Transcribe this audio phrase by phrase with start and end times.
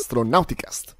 [0.00, 0.99] Astronauticast.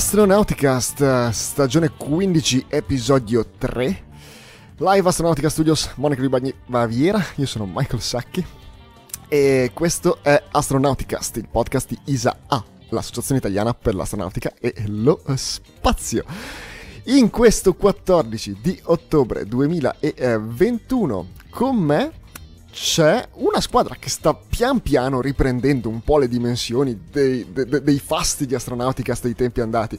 [0.00, 4.04] Astronauticast, stagione 15, episodio 3.
[4.78, 7.22] Live Astronautica Studios, Monaco di Bagni, Baviera.
[7.34, 8.42] Io sono Michael Sacchi.
[9.28, 16.24] E questo è Astronauticast, il podcast di ISA-A, l'associazione italiana per l'astronautica e lo spazio.
[17.04, 22.12] In questo 14 di ottobre 2021, con me
[22.72, 27.98] c'è una squadra che sta pian piano riprendendo un po' le dimensioni dei, dei, dei
[27.98, 29.98] fasti di astronautica dei tempi andati.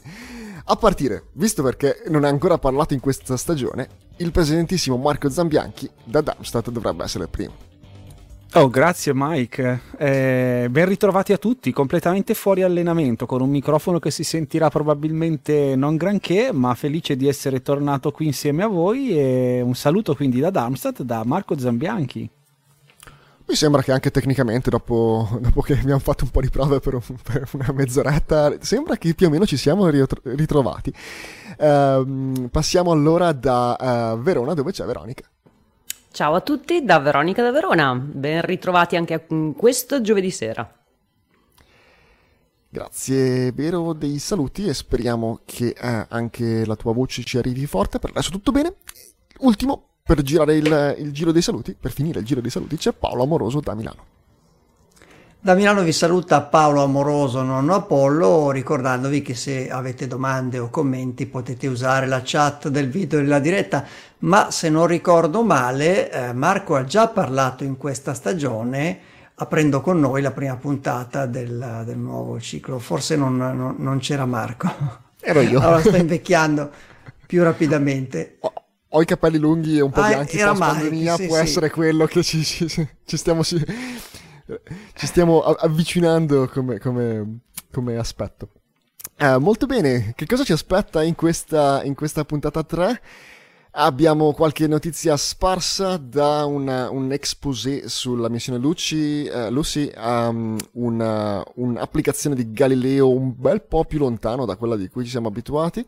[0.64, 5.90] A partire, visto perché non è ancora parlato in questa stagione, il presidentissimo Marco Zambianchi
[6.04, 7.70] da Darmstadt dovrebbe essere il primo.
[8.54, 9.80] Oh, grazie Mike.
[9.96, 15.74] Eh, ben ritrovati a tutti, completamente fuori allenamento, con un microfono che si sentirà probabilmente
[15.74, 20.38] non granché, ma felice di essere tornato qui insieme a voi e un saluto quindi
[20.38, 22.28] da Darmstadt, da Marco Zambianchi.
[23.46, 26.94] Mi sembra che anche tecnicamente, dopo, dopo, che abbiamo fatto un po' di prove per,
[26.94, 30.92] un, per, una mezz'oretta, sembra che più o meno ci siamo ritrovati.
[31.58, 35.28] Uh, passiamo allora da uh, Verona, dove c'è Veronica.
[36.10, 37.94] Ciao a tutti, da Veronica da Verona.
[37.94, 40.70] Ben ritrovati anche questo giovedì sera.
[42.68, 47.98] Grazie, Vero, dei saluti e speriamo che eh, anche la tua voce ci arrivi forte.
[47.98, 48.76] Per adesso tutto bene.
[49.40, 52.92] Ultimo, per girare il, il giro dei saluti, per finire il giro dei saluti, c'è
[52.92, 54.04] Paolo Amoroso da Milano.
[55.44, 61.26] Da Milano vi saluta Paolo Amoroso, nonno Apollo, ricordandovi che se avete domande o commenti
[61.26, 63.84] potete usare la chat del video della diretta,
[64.18, 69.00] ma se non ricordo male eh, Marco ha già parlato in questa stagione
[69.34, 74.26] aprendo con noi la prima puntata del, del nuovo ciclo, forse non, non, non, c'era
[74.26, 74.70] Marco.
[75.18, 75.58] Ero io.
[75.60, 76.70] Allora sto invecchiando
[77.26, 78.38] più rapidamente.
[78.94, 81.42] Ho i capelli lunghi e un po' ah, bianchi post pandemia, sì, può sì.
[81.42, 83.58] essere quello che ci, ci, ci stiamo, ci,
[84.94, 87.38] ci, stiamo avvicinando come, come,
[87.70, 88.50] come aspetto.
[89.16, 93.00] Eh, molto bene, che cosa ci aspetta in questa, in questa puntata 3?
[93.74, 101.42] Abbiamo qualche notizia sparsa da una, un exposé sulla missione Lucy, uh, Lucy um, una,
[101.54, 105.82] un'applicazione di Galileo un bel po' più lontano da quella di cui ci siamo abituati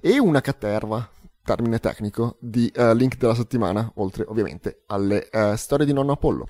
[0.00, 1.08] e una caterva
[1.50, 6.48] termine tecnico, di uh, link della settimana, oltre ovviamente alle uh, storie di nonno Apollo.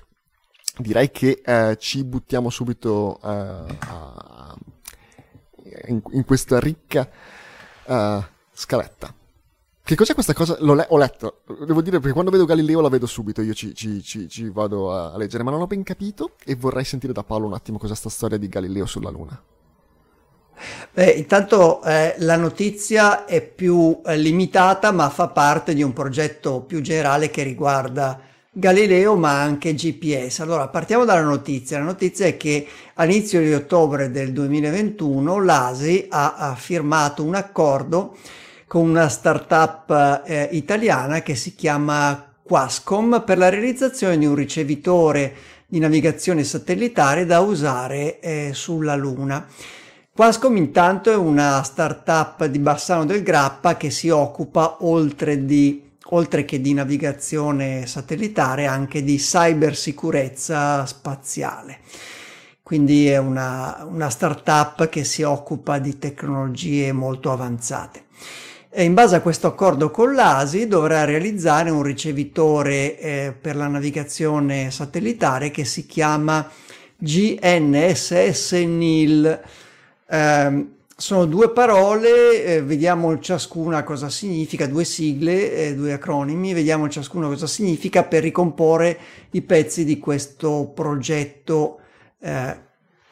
[0.77, 3.19] Direi che uh, ci buttiamo subito
[5.87, 7.09] in, in, questa ricca
[8.53, 9.13] scaletta.
[9.83, 10.55] Che cos'è questa cosa?
[10.59, 14.03] Le- ho letto, devo dire perché quando vedo Galileo la vedo subito, io ci, ci,
[14.03, 17.47] ci, ci vado a, leggere, ma non ho ben capito e vorrei sentire da Paolo
[17.47, 19.41] un attimo cos'è questa storia di Galileo sulla Luna.
[20.93, 26.61] Beh, intanto eh, la notizia è più eh, limitata, ma fa parte di un progetto
[26.61, 28.19] più generale che riguarda
[28.53, 30.39] Galileo, ma anche GPS.
[30.39, 31.77] Allora, partiamo dalla notizia.
[31.77, 38.17] La notizia è che all'inizio di ottobre del 2021 l'ASI ha, ha firmato un accordo
[38.67, 45.33] con una startup eh, italiana che si chiama Quascom per la realizzazione di un ricevitore
[45.65, 49.47] di navigazione satellitare da usare eh, sulla Luna.
[50.21, 56.45] Quascom intanto è una startup di Bassano del Grappa che si occupa oltre, di, oltre
[56.45, 61.79] che di navigazione satellitare anche di cybersicurezza spaziale.
[62.61, 68.03] Quindi è una, una startup che si occupa di tecnologie molto avanzate.
[68.69, 73.67] E in base a questo accordo con l'ASI dovrà realizzare un ricevitore eh, per la
[73.67, 76.47] navigazione satellitare che si chiama
[76.95, 79.39] GNSS NIL
[80.11, 80.65] eh,
[81.01, 87.27] sono due parole, eh, vediamo ciascuna cosa significa, due sigle, eh, due acronimi, vediamo ciascuna
[87.27, 88.97] cosa significa per ricomporre
[89.31, 91.79] i pezzi di questo progetto
[92.19, 92.55] eh,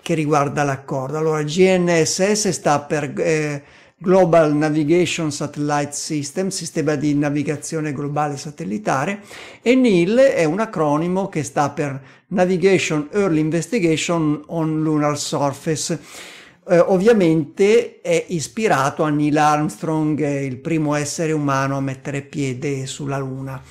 [0.02, 1.18] che riguarda l'accordo.
[1.18, 3.64] Allora, GNSS sta per eh,
[3.98, 9.22] Global Navigation Satellite System, sistema di navigazione globale satellitare,
[9.64, 16.28] e NIL è un acronimo che sta per Navigation Early Investigation on Lunar Surface
[16.70, 23.18] eh, ovviamente è ispirato a Neil Armstrong, il primo essere umano a mettere piede sulla
[23.18, 23.62] Luna.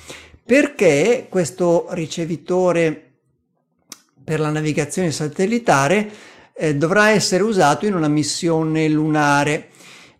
[0.43, 3.03] Perché questo ricevitore
[4.23, 6.11] per la navigazione satellitare
[6.53, 9.69] eh, dovrà essere usato in una missione lunare,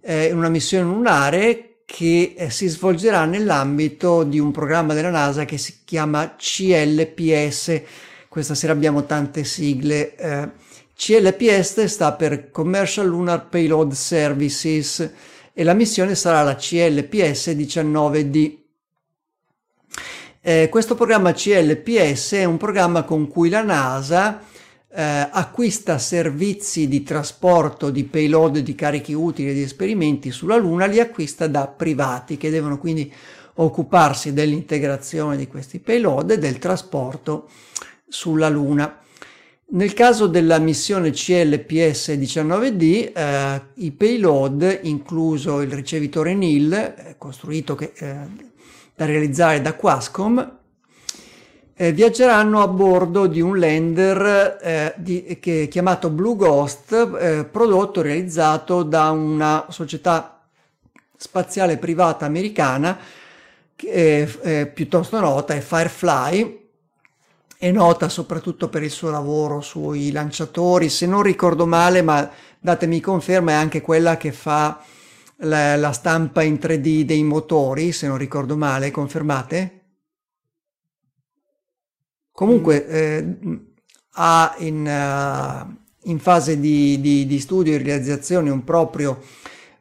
[0.01, 5.57] eh, una missione lunare che eh, si svolgerà nell'ambito di un programma della NASA che
[5.57, 7.81] si chiama CLPS.
[8.29, 10.15] Questa sera abbiamo tante sigle.
[10.15, 10.49] Eh,
[11.01, 15.11] CLPS sta per Commercial Lunar Payload Services
[15.53, 18.57] e la missione sarà la CLPS 19D.
[20.41, 24.41] Eh, questo programma CLPS è un programma con cui la NASA
[24.91, 30.85] eh, acquista servizi di trasporto di payload, di carichi utili e di esperimenti sulla Luna,
[30.85, 33.09] li acquista da privati che devono quindi
[33.53, 37.47] occuparsi dell'integrazione di questi payload e del trasporto
[38.05, 38.99] sulla Luna.
[39.71, 47.91] Nel caso della missione CLPS-19D, eh, i payload, incluso il ricevitore NIL, eh, costruito che,
[47.95, 48.15] eh,
[48.95, 50.57] da realizzare da Quascom,
[51.75, 57.99] eh, viaggeranno a bordo di un lander eh, di, che, chiamato Blue Ghost, eh, prodotto
[57.99, 60.47] e realizzato da una società
[61.15, 62.97] spaziale privata americana
[64.73, 66.58] piuttosto nota, è Firefly,
[67.61, 73.01] è nota soprattutto per il suo lavoro sui lanciatori, se non ricordo male, ma datemi
[73.01, 74.81] conferma, è anche quella che fa
[75.39, 79.81] la, la stampa in 3D dei motori, se non ricordo male, confermate?
[82.31, 83.37] Comunque eh,
[84.11, 89.21] ha in, uh, in fase di, di, di, studio e realizzazione un proprio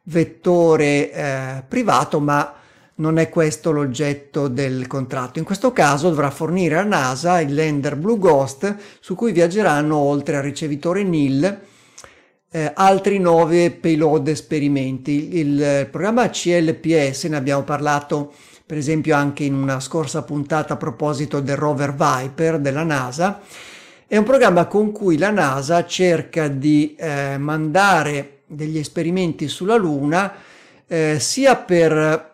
[0.03, 2.58] vettore eh, privato, ma
[2.99, 5.39] non è questo l'oggetto del contratto.
[5.39, 10.37] In questo caso dovrà fornire a NASA il lander Blue Ghost su cui viaggeranno oltre
[10.37, 11.59] al ricevitore NIL
[12.51, 15.37] eh, altri nove payload esperimenti.
[15.37, 18.33] Il programma CLPS, ne abbiamo parlato
[18.65, 23.41] per esempio anche in una scorsa puntata a proposito del rover Viper della NASA,
[24.05, 30.33] è un programma con cui la NASA cerca di eh, mandare degli esperimenti sulla Luna
[30.87, 32.28] eh, sia per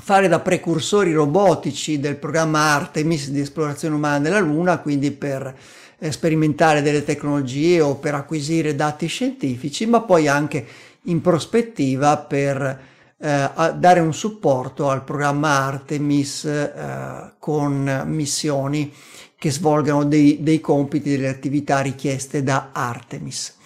[0.00, 5.54] fare da precursori robotici del programma Artemis di esplorazione umana della Luna, quindi per
[5.98, 10.66] eh, sperimentare delle tecnologie o per acquisire dati scientifici, ma poi anche
[11.04, 12.80] in prospettiva per
[13.18, 18.92] eh, dare un supporto al programma Artemis eh, con missioni
[19.36, 23.56] che svolgano dei, dei compiti, delle attività richieste da Artemis.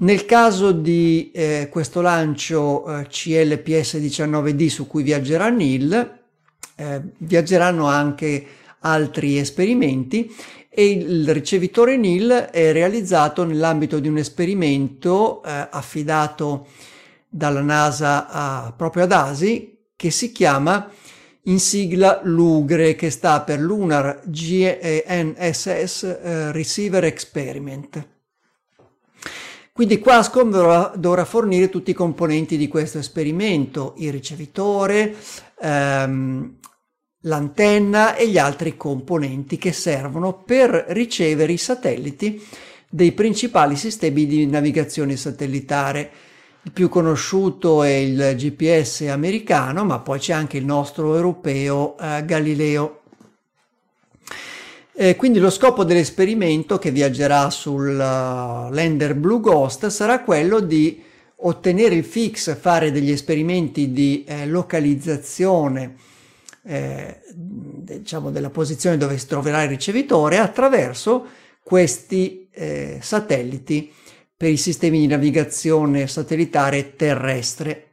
[0.00, 6.18] Nel caso di eh, questo lancio eh, CLPS-19D su cui viaggerà Neil,
[6.76, 8.46] eh, viaggeranno anche
[8.80, 10.32] altri esperimenti
[10.68, 16.68] e il ricevitore NIL è realizzato nell'ambito di un esperimento eh, affidato
[17.28, 20.88] dalla NASA a, proprio ad ASI che si chiama
[21.42, 28.17] in sigla LUGRE che sta per Lunar GNSS eh, Receiver Experiment.
[29.78, 35.14] Quindi Quascom dovrà, dovrà, fornire tutti i componenti di questo esperimento, il ricevitore,
[35.56, 36.56] ehm,
[37.20, 42.44] l'antenna e gli altri componenti che servono per ricevere i satelliti
[42.90, 46.10] dei principali sistemi di navigazione satellitare.
[46.62, 52.24] Il più conosciuto è il GPS americano, ma poi c'è anche il nostro europeo eh,
[52.24, 53.02] Galileo.
[55.00, 61.00] Eh, quindi lo scopo dell'esperimento che viaggerà sul uh, lander Blue Ghost sarà quello di
[61.36, 65.94] ottenere il fix, fare degli esperimenti di eh, localizzazione
[66.64, 71.26] eh, diciamo della posizione dove si troverà il ricevitore attraverso
[71.62, 73.92] questi eh, satelliti
[74.36, 77.90] per i sistemi di navigazione satellitare terrestre.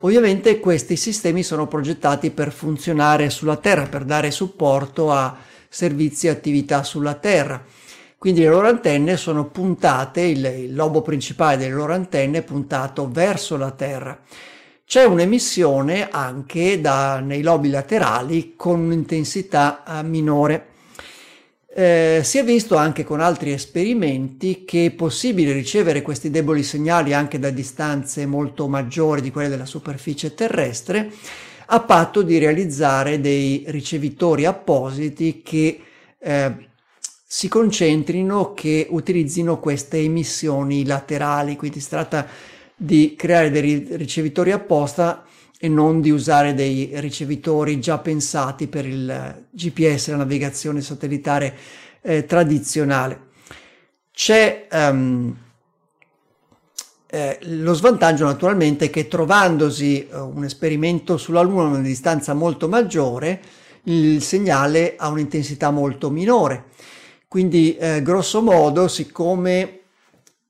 [0.00, 6.30] Ovviamente questi sistemi sono progettati per funzionare sulla Terra, per dare supporto a servizi e
[6.30, 7.60] attività sulla Terra.
[8.16, 13.10] Quindi le loro antenne sono puntate, il, il lobo principale delle loro antenne è puntato
[13.10, 14.20] verso la Terra.
[14.86, 20.66] C'è un'emissione anche da, nei lobi laterali con un'intensità eh, minore.
[21.74, 27.12] Eh, si è visto anche con altri esperimenti che è possibile ricevere questi deboli segnali
[27.12, 31.10] anche da distanze molto maggiori di quelle della superficie terrestre
[31.66, 35.80] a patto di realizzare dei ricevitori appositi che
[36.18, 36.68] eh,
[37.26, 42.26] si concentrino, che utilizzino queste emissioni laterali, quindi si tratta
[42.76, 45.24] di creare dei ricevitori apposta
[45.58, 51.56] e non di usare dei ricevitori già pensati per il GPS, la navigazione satellitare
[52.02, 53.32] eh, tradizionale.
[54.12, 55.36] C'è um,
[57.14, 62.34] eh, lo svantaggio naturalmente è che trovandosi eh, un esperimento sulla Luna a una distanza
[62.34, 63.40] molto maggiore,
[63.84, 66.70] il segnale ha un'intensità molto minore.
[67.28, 69.82] Quindi, eh, grosso modo, siccome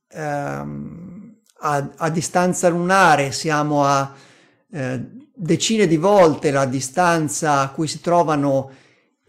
[0.08, 4.14] ehm, a, a, distanza lunare siamo a
[4.72, 5.04] eh,
[5.34, 8.70] decine di volte la distanza a cui si trovano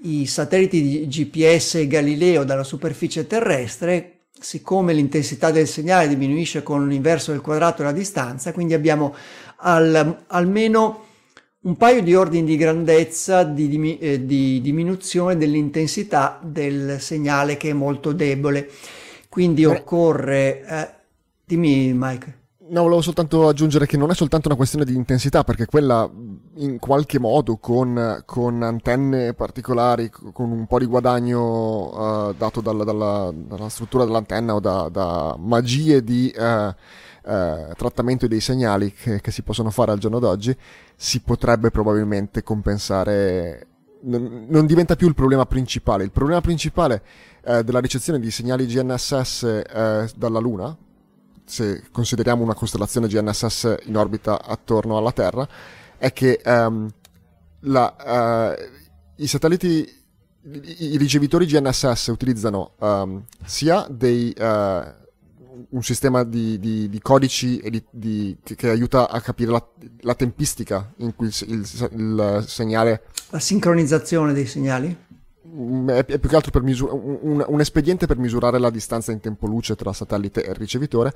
[0.03, 6.87] i satelliti di GPS e Galileo dalla superficie terrestre, siccome l'intensità del segnale diminuisce con
[6.87, 9.15] l'inverso del quadrato della distanza, quindi abbiamo
[9.57, 11.03] al, almeno
[11.61, 17.73] un paio di ordini di grandezza di, eh, di diminuzione dell'intensità del segnale che è
[17.73, 18.69] molto debole.
[19.29, 20.63] Quindi occorre...
[20.63, 20.89] Eh,
[21.43, 22.44] dimmi Mike.
[22.67, 26.09] No, volevo soltanto aggiungere che non è soltanto una questione di intensità, perché quella
[26.55, 32.83] in qualche modo con, con antenne particolari, con un po' di guadagno uh, dato dalla,
[32.83, 36.73] dalla, dalla, struttura dell'antenna o da, da magie di uh, uh,
[37.75, 40.55] trattamento dei segnali che, che, si possono fare al giorno d'oggi,
[40.95, 43.67] si potrebbe probabilmente compensare.
[44.05, 46.03] Non, diventa più il problema principale.
[46.03, 47.01] Il problema principale
[47.41, 50.75] della ricezione di segnali GNSS dalla Luna,
[51.45, 55.47] se consideriamo una costellazione GNSS in orbita attorno alla Terra,
[55.97, 56.89] è che um,
[57.61, 59.87] la, uh, i satelliti,
[60.41, 64.43] i, ricevitori GNSS utilizzano um, sia dei, uh,
[65.69, 69.65] un sistema di, di, di codici di, che, che, aiuta a capire la,
[70.01, 71.59] la tempistica in cui il, il,
[71.91, 73.03] il segnale...
[73.29, 74.95] La sincronizzazione dei segnali?
[75.55, 79.47] Mm, è, più che altro misura- un, un, espediente per misurare la distanza in tempo
[79.47, 81.13] luce tra satellite e ricevitore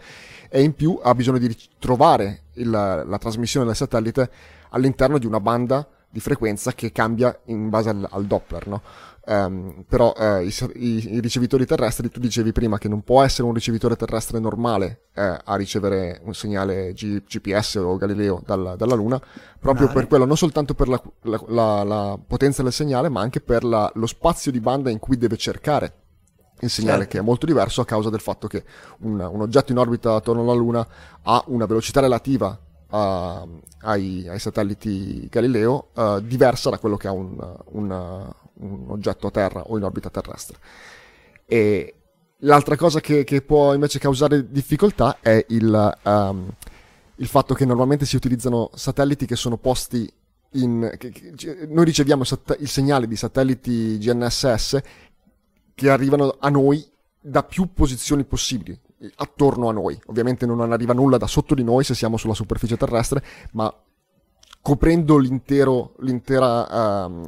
[0.50, 4.29] e in più ha bisogno di trovare il, la trasmissione del satellite
[4.69, 8.82] all'interno di una banda di frequenza che cambia in base al, al Doppler, no?
[9.25, 13.48] Um, però uh, i, i, i, ricevitori terrestri, tu dicevi prima che non può essere
[13.48, 18.96] un ricevitore terrestre normale uh, a ricevere un segnale G, GPS o Galileo dalla, dalla
[18.96, 19.22] Luna,
[19.60, 20.00] proprio Mare.
[20.00, 23.63] per quello, non soltanto per la, la, la, la, potenza del segnale, ma anche per
[23.63, 25.94] lo spazio di banda in cui deve cercare
[26.62, 27.12] il segnale certo.
[27.12, 28.63] che è molto diverso a causa del fatto che
[29.01, 30.88] un, un oggetto in orbita attorno alla Luna
[31.22, 33.46] ha una velocità relativa a,
[33.81, 37.38] ai, ai, satelliti Galileo uh, diversa da quello che ha un,
[37.72, 40.58] un, un, oggetto a terra o in orbita terrestre.
[41.46, 41.96] E
[42.39, 46.50] l'altra cosa che, che può invece causare difficoltà è il, um,
[47.15, 50.12] il, fatto che normalmente si utilizzano satelliti che sono posti
[50.53, 50.91] in...
[50.98, 54.79] Che, che, noi riceviamo sat- il segnale di satelliti GNSS
[55.75, 56.86] che arrivano a noi
[57.22, 58.79] da più posizioni possibili
[59.15, 60.00] attorno a noi.
[60.08, 63.74] Ovviamente non arriva nulla da sotto di noi se siamo sulla superficie terrestre, ma
[64.62, 66.03] coprendo l'intero, uh,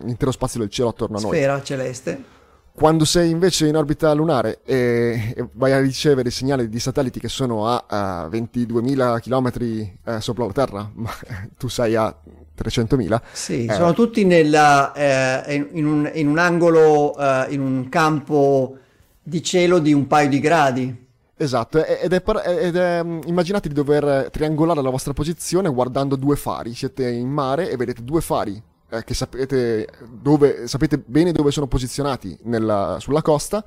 [0.04, 1.32] l'intero spazio del cielo attorno a noi.
[1.32, 2.40] Sfera celeste.
[2.74, 7.28] Quando sei invece in orbita lunare e, e vai a ricevere segnali di satelliti che
[7.28, 11.12] sono a uh, 22.000 km uh, sopra la Terra, ma
[11.58, 12.16] tu sei a
[12.62, 13.22] 300.000.
[13.32, 18.78] Sì, eh, sono tutti nella, eh, in, un, in, un, angolo, eh, in un campo
[19.22, 21.01] di cielo di un paio di gradi.
[21.42, 26.36] Esatto, ed è, ed è, mm, immaginate di dover triangolare la vostra posizione guardando due
[26.36, 31.50] fari, siete in mare e vedete due fari eh, che sapete, dove, sapete bene dove
[31.50, 33.66] sono posizionati nella, sulla costa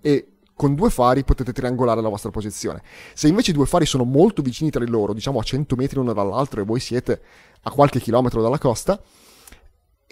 [0.00, 2.80] e con due fari potete triangolare la vostra posizione.
[3.12, 5.96] Se invece i due fari sono molto vicini tra di loro, diciamo a 100 metri
[5.96, 7.20] l'uno dall'altro e voi siete
[7.62, 9.02] a qualche chilometro dalla costa,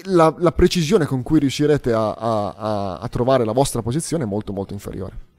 [0.06, 4.52] la, la precisione con cui riuscirete a, a, a trovare la vostra posizione è molto
[4.52, 5.33] molto inferiore.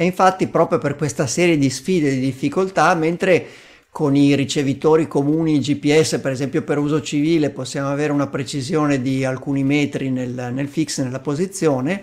[0.00, 3.44] E infatti proprio per questa serie di sfide e di difficoltà, mentre
[3.90, 9.24] con i ricevitori comuni GPS, per esempio per uso civile, possiamo avere una precisione di
[9.24, 12.00] alcuni metri nel, nel fix, nella posizione,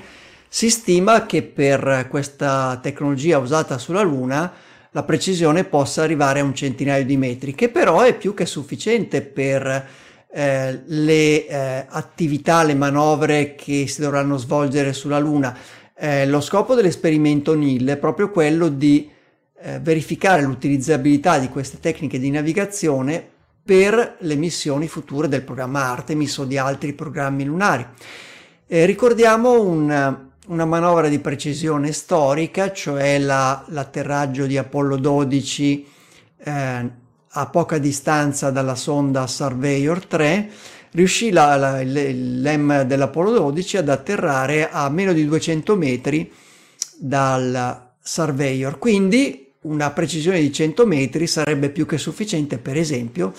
[0.50, 4.52] si stima che per questa tecnologia usata sulla Luna
[4.92, 9.22] la precisione possa arrivare a un centinaio di metri, che però è più che sufficiente
[9.22, 9.88] per
[10.34, 15.58] eh, le eh, attività, le manovre che si dovranno svolgere sulla Luna.
[15.98, 19.10] Eh, lo scopo dell'esperimento NIL è proprio quello di
[19.58, 23.25] eh, verificare l'utilizzabilità di queste tecniche di navigazione
[23.64, 27.86] per le missioni future del programma Artemis o di altri programmi lunari.
[28.68, 35.88] Eh, ricordiamo un, una manovra di precisione storica, cioè la, l'atterraggio di Apollo 12
[36.44, 36.92] eh,
[37.38, 40.50] a poca distanza dalla sonda Surveyor 3,
[40.96, 46.32] riuscì la, la, l'EM dell'Apollo 12 ad atterrare a meno di 200 metri
[46.98, 48.80] dal Surveyor.
[48.80, 53.34] Quindi una precisione di 100 metri sarebbe più che sufficiente, per esempio,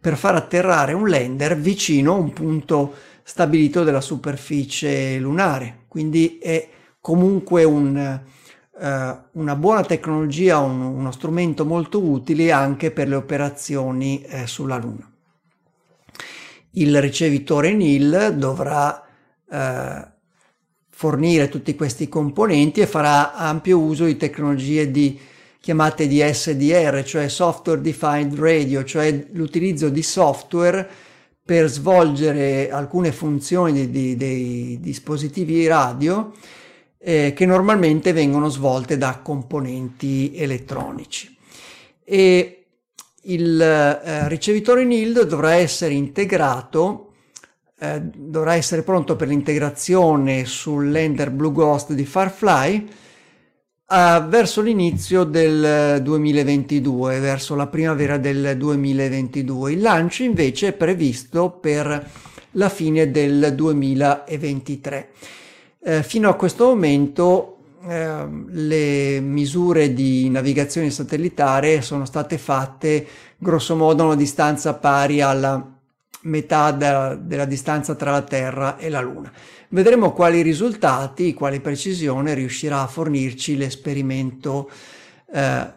[0.00, 5.84] per far atterrare un lander vicino a un punto stabilito della superficie lunare.
[5.88, 6.66] Quindi è
[7.00, 14.22] comunque un, eh, una buona tecnologia, un, uno strumento molto utile anche per le operazioni
[14.22, 15.11] eh, sulla Luna
[16.72, 19.04] il ricevitore NIL dovrà
[19.50, 20.10] eh,
[20.88, 25.18] fornire tutti questi componenti e farà ampio uso di tecnologie di,
[25.60, 30.88] chiamate di SDR, cioè Software Defined Radio, cioè l'utilizzo di software
[31.44, 36.32] per svolgere alcune funzioni di, di, dei dispositivi radio
[36.98, 41.36] eh, che normalmente vengono svolte da componenti elettronici.
[42.04, 42.61] E
[43.22, 47.12] il eh, ricevitore NILD dovrà essere integrato
[47.82, 52.88] eh, dovrà essere pronto per l'integrazione sull'Ender Blue Ghost di Farfly
[53.88, 59.72] uh, verso l'inizio del 2022, verso la primavera del 2022.
[59.72, 62.08] Il lancio invece è previsto per
[62.52, 65.08] la fine del 2023.
[65.84, 67.51] Eh, fino a questo momento
[67.86, 75.20] eh, le misure di navigazione satellitare sono state fatte grosso modo a una distanza pari
[75.20, 75.70] alla
[76.22, 79.32] metà della, della distanza tra la Terra e la Luna.
[79.68, 84.70] Vedremo quali risultati, quale precisione riuscirà a fornirci l'esperimento
[85.32, 85.72] eh,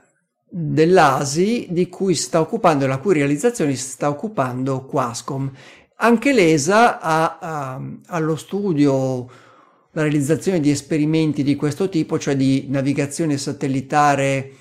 [0.47, 5.51] dell'ASI di cui sta occupando e la cui realizzazione si sta occupando Quascom.
[5.97, 9.27] Anche l'ESA ha, ha allo studio
[9.95, 14.51] la realizzazione di esperimenti di questo tipo, cioè di navigazione satellitare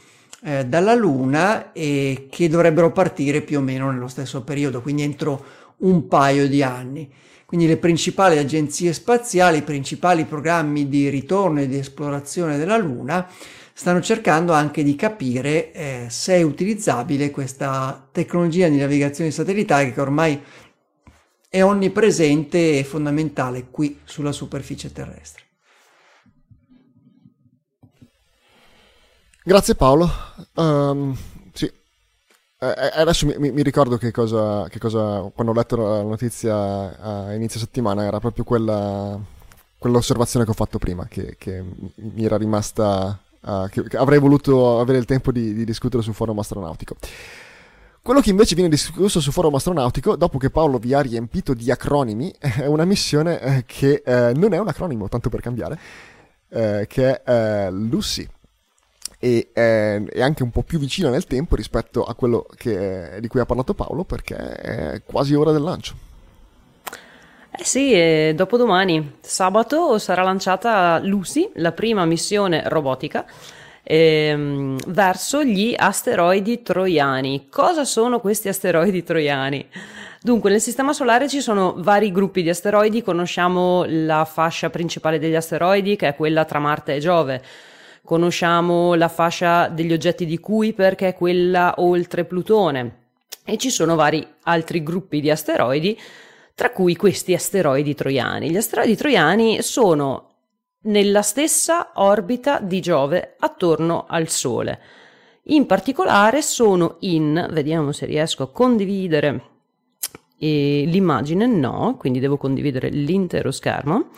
[0.44, 5.44] eh, dalla Luna e che dovrebbero partire più o meno nello stesso periodo, quindi entro
[5.78, 7.10] un paio di anni.
[7.44, 13.28] Quindi le principali agenzie spaziali, i principali programmi di ritorno e di esplorazione della Luna
[13.72, 20.00] stanno cercando anche di capire eh, se è utilizzabile questa tecnologia di navigazione satellitare che
[20.00, 20.40] ormai
[21.54, 25.44] è onnipresente e fondamentale qui sulla superficie terrestre.
[29.44, 30.10] Grazie Paolo.
[30.54, 31.16] Um,
[31.60, 31.72] eh,
[32.58, 37.34] eh, adesso mi, mi, ricordo che cosa, che cosa, quando ho letto la notizia a
[37.34, 39.16] inizio settimana, era proprio quella,
[39.78, 41.62] quell'osservazione che ho fatto prima, che, che
[41.94, 46.40] mi era rimasta, uh, che, avrei voluto avere il tempo di, di discutere sul forum
[46.40, 46.96] astronautico.
[48.04, 51.70] Quello che invece viene discusso sul forum astronautico, dopo che Paolo vi ha riempito di
[51.70, 55.78] acronimi, è una missione eh, che eh, non è un acronimo, tanto per cambiare,
[56.50, 58.28] eh, che è eh, Lucy
[59.18, 63.28] e eh, è anche un po' più vicino nel tempo rispetto a quello che, di
[63.28, 65.94] cui ha parlato Paolo perché è quasi ora del lancio.
[67.56, 73.24] Eh sì, eh, dopodomani, sabato, sarà lanciata Lucy, la prima missione robotica
[73.84, 77.46] ehm, verso gli asteroidi troiani.
[77.48, 79.68] Cosa sono questi asteroidi troiani?
[80.20, 85.36] Dunque, nel Sistema Solare ci sono vari gruppi di asteroidi, conosciamo la fascia principale degli
[85.36, 87.42] asteroidi che è quella tra Marte e Giove
[88.04, 93.02] conosciamo la fascia degli oggetti di Kuiper che è quella oltre Plutone
[93.44, 95.98] e ci sono vari altri gruppi di asteroidi
[96.54, 98.50] tra cui questi asteroidi troiani.
[98.50, 100.33] Gli asteroidi troiani sono
[100.84, 104.80] nella stessa orbita di Giove attorno al Sole.
[105.48, 109.42] In particolare sono in, vediamo se riesco a condividere
[110.38, 114.10] eh, l'immagine, no, quindi devo condividere l'intero schermo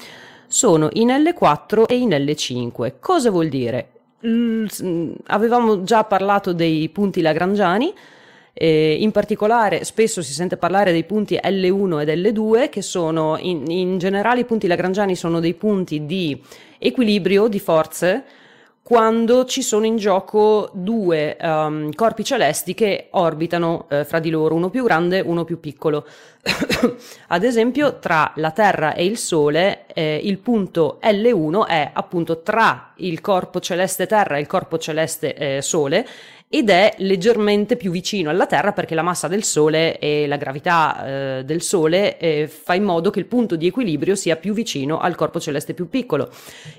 [0.46, 2.94] sono in L4 e in L5.
[3.00, 3.90] Cosa vuol dire?
[4.20, 7.92] L- avevamo già parlato dei punti lagrangiani,
[8.58, 13.70] eh, in particolare spesso si sente parlare dei punti L1 ed L2 che sono in,
[13.70, 16.40] in generale i punti lagrangiani sono dei punti di
[16.78, 18.24] equilibrio di forze
[18.86, 24.54] quando ci sono in gioco due um, corpi celesti che orbitano eh, fra di loro,
[24.54, 26.06] uno più grande, uno più piccolo.
[27.26, 32.92] Ad esempio, tra la Terra e il Sole, eh, il punto L1 è appunto tra
[32.98, 36.06] il corpo celeste Terra e il corpo celeste eh, Sole
[36.48, 41.04] ed è leggermente più vicino alla Terra perché la massa del Sole e la gravità
[41.38, 44.98] eh, del Sole eh, fa in modo che il punto di equilibrio sia più vicino
[44.98, 46.30] al corpo celeste più piccolo.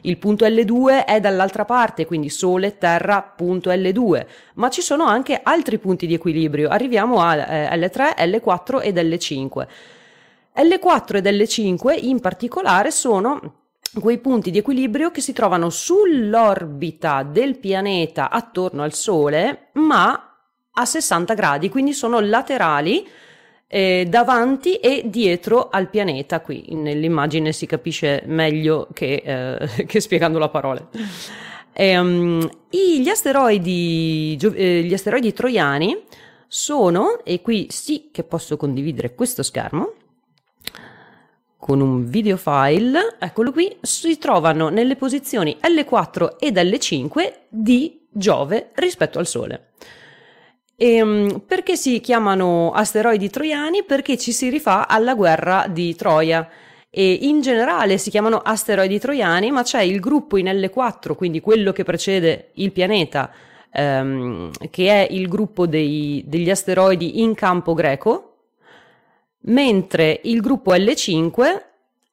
[0.02, 4.26] Il punto L2 è dall'altra parte, quindi Sole, Terra, punto L2,
[4.56, 6.70] ma ci sono anche altri punti di equilibrio.
[6.70, 9.68] Arriviamo a eh, L3, L4 ed L5.
[10.56, 13.66] L4 ed L5 in particolare sono
[14.00, 20.36] quei punti di equilibrio che si trovano sull'orbita del pianeta attorno al Sole, ma
[20.72, 23.08] a 60 gradi, quindi sono laterali
[23.68, 26.42] eh, davanti e dietro al pianeta.
[26.42, 30.88] Qui nell'immagine si capisce meglio che, eh, che spiegando la parola.
[31.80, 35.96] Um, gli, asteroidi, eh, gli asteroidi troiani
[36.48, 39.94] sono, e qui sì che posso condividere questo schermo,
[41.68, 48.70] con un video file, eccolo qui, si trovano nelle posizioni L4 ed L5 di Giove
[48.76, 49.72] rispetto al Sole.
[50.78, 53.84] E, ehm, perché si chiamano asteroidi troiani?
[53.84, 56.48] Perché ci si rifà alla guerra di Troia
[56.90, 61.74] e in generale si chiamano asteroidi troiani, ma c'è il gruppo in L4, quindi quello
[61.74, 63.30] che precede il pianeta,
[63.74, 68.27] ehm, che è il gruppo dei, degli asteroidi in campo greco,
[69.42, 71.66] mentre il gruppo L5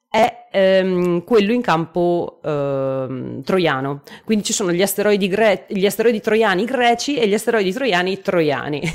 [0.08, 4.02] è ehm, quello in campo ehm, troiano.
[4.24, 8.82] Quindi ci sono gli asteroidi, gre- gli asteroidi troiani greci e gli asteroidi troiani troiani.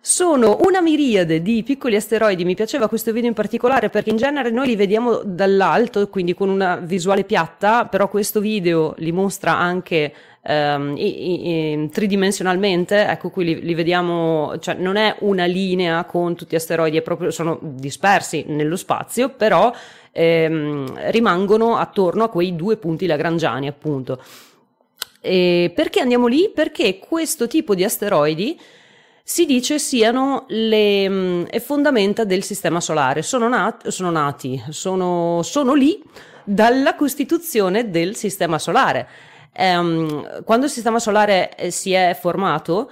[0.00, 4.50] Sono una miriade di piccoli asteroidi, mi piaceva questo video in particolare perché in genere
[4.50, 10.14] noi li vediamo dall'alto, quindi con una visuale piatta, però questo video li mostra anche
[10.42, 16.34] um, i, i, tridimensionalmente, ecco qui li, li, vediamo, cioè non è una linea con
[16.34, 19.72] tutti gli asteroidi, proprio, sono dispersi nello spazio, però
[20.12, 24.22] ehm, rimangono attorno a quei due punti lagrangiani appunto.
[25.20, 26.50] E perché andiamo lì?
[26.54, 28.58] Perché questo tipo di asteroidi
[29.22, 33.22] si dice siano le mh, fondamenta del sistema solare.
[33.22, 36.02] Sono, nat- sono nati, sono, sono lì
[36.44, 39.06] dalla costituzione del sistema solare
[39.58, 42.90] ehm, quando il sistema solare eh, si è formato,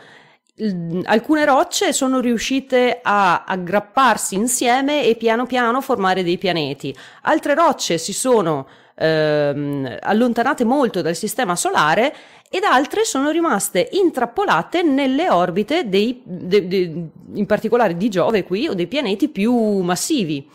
[1.04, 6.94] alcune rocce sono riuscite a aggrapparsi insieme e piano piano formare dei pianeti.
[7.22, 12.14] Altre rocce si sono ehm, allontanate molto dal sistema solare
[12.48, 18.68] ed altre sono rimaste intrappolate nelle orbite dei, de, de, in particolare di Giove qui
[18.68, 20.48] o dei pianeti più massivi.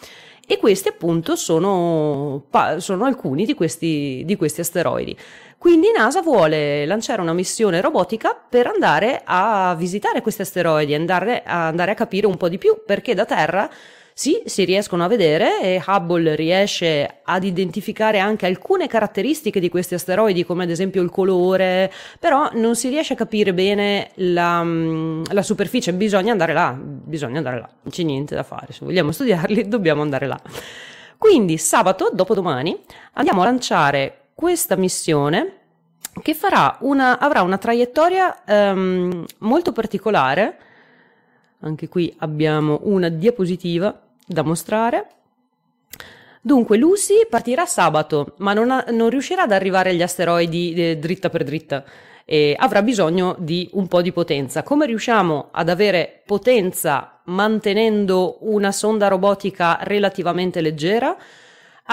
[0.48, 2.48] E questi appunto sono,
[2.78, 5.16] sono alcuni di questi, di questi asteroidi.
[5.62, 11.68] Quindi NASA vuole lanciare una missione robotica per andare a visitare questi asteroidi, andare a,
[11.68, 13.70] andare a capire un po' di più, perché da Terra
[14.12, 19.94] sì, si riescono a vedere e Hubble riesce ad identificare anche alcune caratteristiche di questi
[19.94, 25.26] asteroidi, come ad esempio il colore, però non si riesce a capire bene la, mm,
[25.30, 29.12] la superficie, bisogna andare là, bisogna andare là, non c'è niente da fare, se vogliamo
[29.14, 30.42] studiarli dobbiamo andare là.
[31.20, 32.76] Quindi sabato, dopodomani,
[33.14, 35.60] andiamo a lanciare questa missione
[36.22, 36.36] che
[36.80, 40.58] una, avrà una traiettoria um, molto particolare.
[41.62, 45.08] Anche qui abbiamo una diapositiva da mostrare.
[46.42, 51.30] Dunque, Lucy partirà sabato, ma non, ha, non riuscirà ad arrivare agli asteroidi eh, dritta
[51.30, 51.84] per dritta
[52.26, 54.64] e avrà bisogno di un po' di potenza.
[54.64, 61.16] Come riusciamo ad avere potenza mantenendo una sonda robotica relativamente leggera?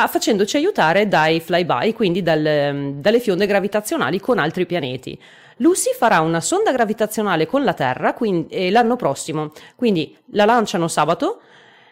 [0.02, 5.18] Ah, facendoci aiutare dai flyby, quindi dal, dalle fionde gravitazionali con altri pianeti.
[5.58, 10.88] Lucy farà una sonda gravitazionale con la Terra quindi, eh, l'anno prossimo, quindi la lanciano
[10.88, 11.40] sabato.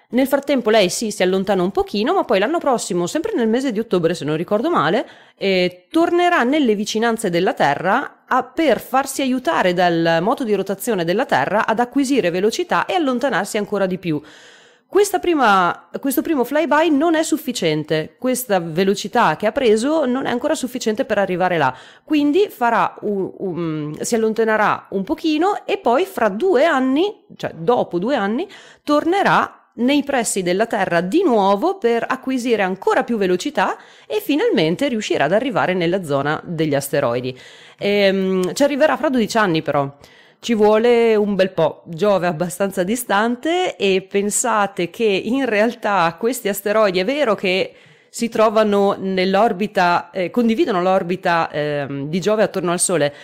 [0.09, 3.73] Nel frattempo lei sì, si allontana un pochino, ma poi l'anno prossimo, sempre nel mese
[3.73, 5.05] di ottobre se non ricordo male,
[5.37, 11.27] eh, tornerà nelle vicinanze della Terra a, per farsi aiutare dal moto di rotazione della
[11.27, 14.23] Terra ad acquisire velocità e allontanarsi ancora di più.
[15.27, 20.55] Prima, questo primo flyby non è sufficiente, questa velocità che ha preso non è ancora
[20.55, 22.49] sufficiente per arrivare là, quindi
[23.01, 28.49] un, un, si allontanerà un pochino e poi fra due anni, cioè dopo due anni,
[28.85, 35.25] tornerà nei pressi della Terra di nuovo per acquisire ancora più velocità e finalmente riuscirà
[35.25, 37.37] ad arrivare nella zona degli asteroidi.
[37.79, 39.92] Ehm, ci arriverà fra 12 anni però
[40.40, 41.83] ci vuole un bel po'.
[41.87, 47.75] Giove è abbastanza distante e pensate che in realtà questi asteroidi è vero che
[48.09, 53.14] si trovano nell'orbita, eh, condividono l'orbita eh, di Giove attorno al Sole,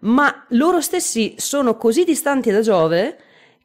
[0.00, 3.18] ma loro stessi sono così distanti da Giove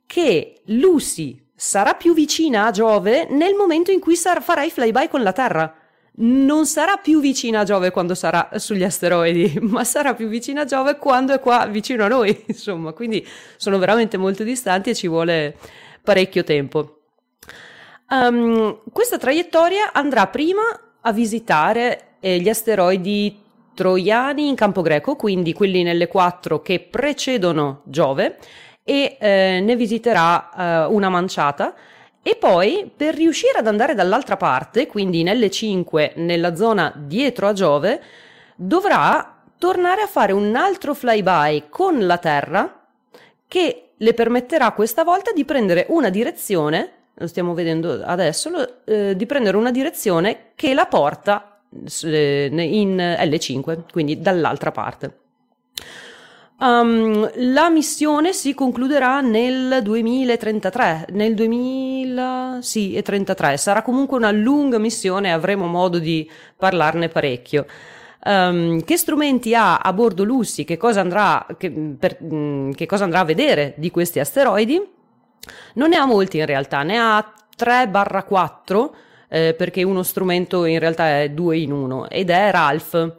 [0.05, 5.07] che Lucy sarà più vicina a Giove nel momento in cui sar- farà i flyby
[5.07, 5.73] con la Terra
[6.17, 10.65] non sarà più vicina a Giove quando sarà sugli asteroidi, ma sarà più vicina a
[10.65, 13.25] Giove quando è qua vicino a noi, insomma, quindi
[13.57, 15.57] sono veramente molto distanti e ci vuole
[16.01, 16.99] parecchio tempo.
[18.09, 20.61] Um, questa traiettoria andrà prima
[21.01, 23.41] a visitare eh, gli asteroidi
[23.73, 28.37] troiani in campo greco, quindi quelli nelle quattro che precedono Giove,
[28.87, 31.73] e eh, ne visiterà eh, una manciata
[32.27, 37.53] e poi, per riuscire ad andare dall'altra parte, quindi in L5, nella zona dietro a
[37.53, 38.01] Giove,
[38.55, 42.87] dovrà tornare a fare un altro flyby con la Terra
[43.47, 49.25] che le permetterà questa volta di prendere una direzione, lo stiamo vedendo adesso, eh, di
[49.27, 51.59] prendere una direzione che la porta
[52.05, 55.24] eh, in L5, quindi dall'altra parte.
[56.57, 63.57] Um, la missione si concluderà nel 2033, nel 2033.
[63.57, 67.65] Sarà comunque una lunga missione, avremo modo di parlarne parecchio.
[68.23, 70.63] Um, che strumenti ha a bordo Lucy?
[70.63, 74.81] Che cosa, andrà, che, per, mm, che cosa andrà a vedere di questi asteroidi?
[75.73, 78.89] Non ne ha molti in realtà, ne ha 3-4
[79.27, 83.15] eh, perché uno strumento in realtà è due in uno ed è Ralph.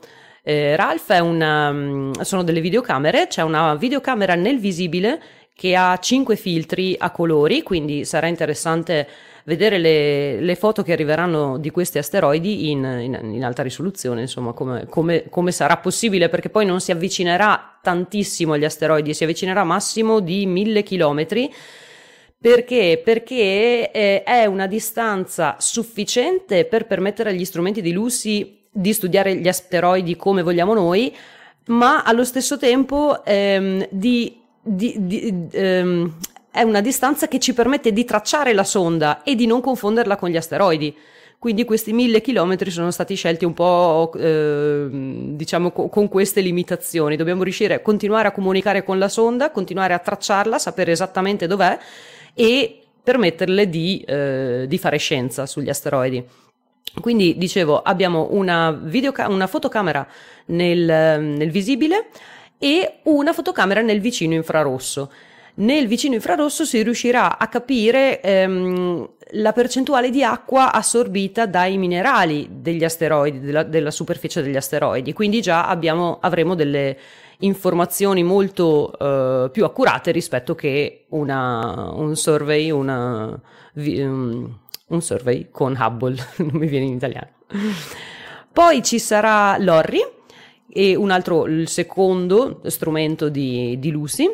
[0.49, 5.21] Eh, Ralph è una, mm, sono delle videocamere, c'è una videocamera nel visibile
[5.53, 9.09] che ha 5 filtri a colori, quindi sarà interessante
[9.43, 14.53] vedere le, le foto che arriveranno di questi asteroidi in, in, in alta risoluzione, insomma,
[14.53, 19.65] come, come, come, sarà possibile, perché poi non si avvicinerà tantissimo agli asteroidi, si avvicinerà
[19.65, 21.53] massimo di mille chilometri.
[22.39, 23.01] Perché?
[23.03, 29.49] Perché eh, è una distanza sufficiente per permettere agli strumenti di Lucy di studiare gli
[29.49, 31.15] asteroidi come vogliamo noi,
[31.67, 36.13] ma allo stesso tempo ehm, di di, di, ehm,
[36.51, 40.29] è una distanza che ci permette di tracciare la sonda e di non confonderla con
[40.29, 40.95] gli asteroidi.
[41.39, 47.15] Quindi questi mille chilometri sono stati scelti un po' eh, diciamo co- con queste limitazioni.
[47.15, 51.79] Dobbiamo riuscire a continuare a comunicare con la sonda, continuare a tracciarla, sapere esattamente dov'è
[52.35, 56.25] e permetterle di, eh, di fare scienza sugli asteroidi.
[57.01, 60.07] Quindi dicevo, abbiamo una, videoca- una fotocamera
[60.47, 62.09] nel, nel visibile
[62.59, 65.11] e una fotocamera nel vicino infrarosso.
[65.59, 72.49] Nel vicino infrarosso si riuscirà a capire ehm, la percentuale di acqua assorbita dai minerali
[72.51, 76.97] degli asteroidi, della, della superficie degli asteroidi, quindi già abbiamo, avremo delle
[77.39, 83.39] informazioni molto eh, più accurate rispetto che una, un survey, una,
[83.75, 87.29] um, un survey con Hubble, non mi viene in italiano.
[88.53, 90.15] Poi ci sarà l'ORRI,
[90.69, 94.31] e un altro, il secondo strumento di, di Lucy,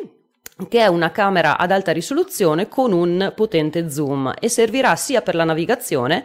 [0.67, 5.35] che è una camera ad alta risoluzione con un potente zoom e servirà sia per
[5.35, 6.23] la navigazione,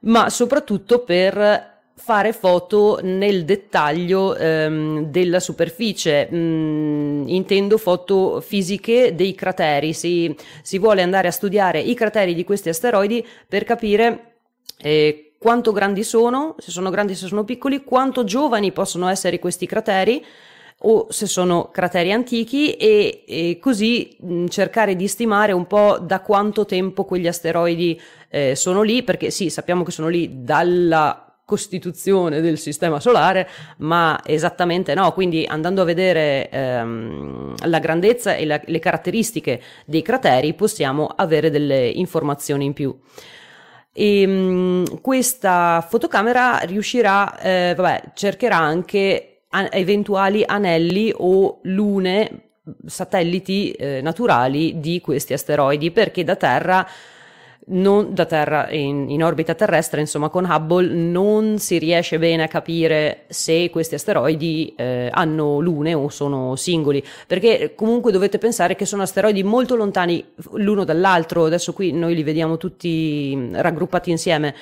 [0.00, 9.34] ma soprattutto per fare foto nel dettaglio ehm, della superficie, mm, intendo foto fisiche dei
[9.34, 14.34] crateri, si, si, vuole andare a studiare i crateri di questi asteroidi per capire
[14.78, 19.66] eh, quanto grandi sono, se sono grandi, se sono piccoli, quanto giovani possono essere questi
[19.66, 20.24] crateri
[20.80, 26.20] o se sono crateri antichi e, e così mh, cercare di stimare un po' da
[26.20, 32.40] quanto tempo quegli asteroidi eh, sono lì, perché sì, sappiamo che sono lì dalla costituzione
[32.40, 38.60] del sistema solare, ma esattamente no, quindi andando a vedere ehm, la grandezza e la,
[38.64, 42.98] le caratteristiche dei crateri possiamo avere delle informazioni in più.
[43.92, 52.40] E ehm, questa fotocamera riuscirà, eh, vabbè, cercherà anche a- eventuali anelli o lune,
[52.84, 56.84] satelliti eh, naturali di questi asteroidi, perché da Terra
[57.68, 62.48] non da terra in, in, orbita terrestre, insomma con Hubble non si riesce bene a
[62.48, 68.86] capire se questi asteroidi eh, hanno lune o sono singoli, perché comunque dovete pensare che
[68.86, 74.54] sono asteroidi molto lontani l'uno dall'altro, adesso qui noi li vediamo tutti raggruppati insieme,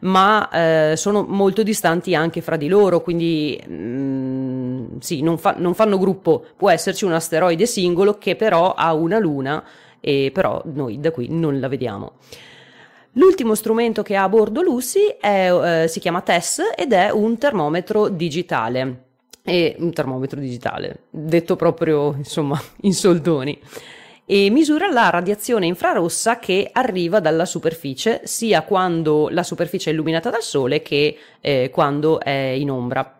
[0.00, 5.54] ma eh, sono molto distanti anche fra di loro, quindi mh, mm, sì, non, fa,
[5.56, 9.64] non fanno gruppo, può esserci un asteroide singolo che però ha una luna
[9.98, 12.12] e però noi da qui non la vediamo.
[13.14, 17.38] L'ultimo strumento che ha a bordo Lucy è, eh, si chiama TESS ed è un
[17.38, 19.04] termometro digitale.
[19.42, 23.58] E un termometro digitale, detto proprio insomma in soldoni
[24.32, 30.30] e misura la radiazione infrarossa che arriva dalla superficie, sia quando la superficie è illuminata
[30.30, 33.18] dal sole che eh, quando è in ombra.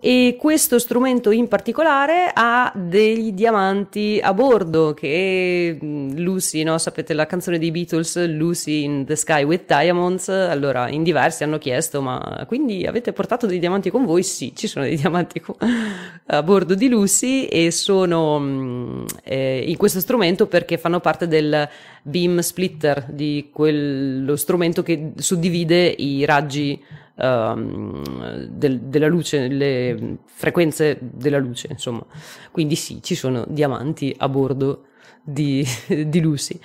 [0.00, 6.78] E questo strumento in particolare ha dei diamanti a bordo che mm, Lucy, no?
[6.78, 10.28] sapete la canzone dei Beatles Lucy in the Sky with Diamonds?
[10.28, 14.22] Allora, in diversi hanno chiesto, ma quindi avete portato dei diamanti con voi?
[14.22, 15.42] Sì, ci sono dei diamanti
[16.26, 21.68] a bordo di Lucy e sono mm, eh, in questo strumento perché fanno parte del
[22.02, 26.80] beam splitter di quello strumento che suddivide i raggi
[27.18, 32.04] um, del, della luce, le frequenze della luce, insomma.
[32.50, 34.84] Quindi sì, ci sono diamanti a bordo
[35.22, 35.66] di,
[36.06, 36.58] di Lucy.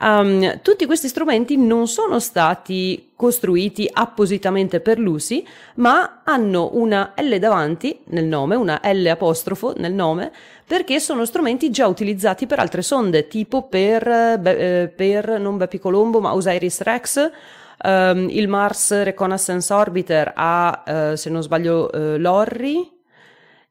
[0.00, 7.38] Um, tutti questi strumenti non sono stati costruiti appositamente per Lucy, ma hanno una L
[7.38, 10.32] davanti nel nome, una L apostrofo nel nome,
[10.66, 16.20] perché sono strumenti già utilizzati per altre sonde, tipo per, be, per non Bepi Colombo,
[16.20, 17.30] ma Osiris Rex,
[17.86, 22.90] Um, il Mars Reconnaissance Orbiter ha, uh, se non sbaglio, uh, l'Orri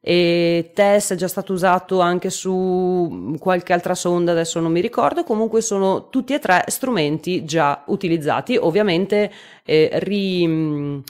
[0.00, 5.24] e TESS è già stato usato anche su qualche altra sonda, adesso non mi ricordo,
[5.24, 9.32] comunque sono tutti e tre strumenti già utilizzati, ovviamente
[9.64, 11.02] eh, ri,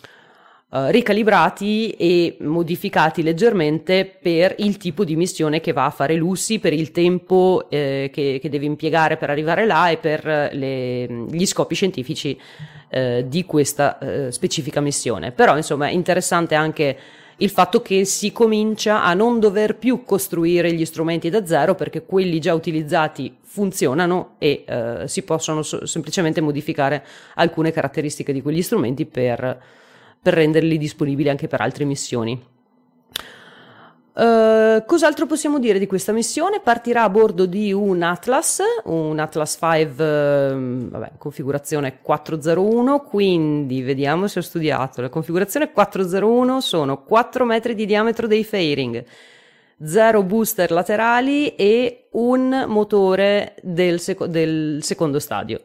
[0.74, 6.58] uh, ricalibrati e modificati leggermente per il tipo di missione che va a fare Lucy,
[6.58, 11.46] per il tempo eh, che, che, deve impiegare per arrivare là e per le, gli
[11.46, 12.38] scopi scientifici
[12.88, 15.30] eh, di questa eh, specifica missione.
[15.30, 16.98] Però insomma è interessante anche
[17.38, 22.04] il fatto che si comincia a non dover più costruire gli strumenti da zero perché
[22.04, 28.62] quelli già utilizzati funzionano e eh, si possono so- semplicemente modificare alcune caratteristiche di quegli
[28.62, 29.62] strumenti per,
[30.24, 32.52] per renderli disponibili anche per altre missioni.
[34.14, 36.60] Uh, cos'altro possiamo dire di questa missione?
[36.60, 44.26] Partirà a bordo di un Atlas, un Atlas 5, uh, vabbè, configurazione 401, quindi vediamo
[44.26, 45.02] se ho studiato.
[45.02, 49.04] La configurazione 401 sono 4 metri di diametro dei fairing,
[49.84, 55.60] 0 booster laterali e un motore del, seco- del secondo stadio.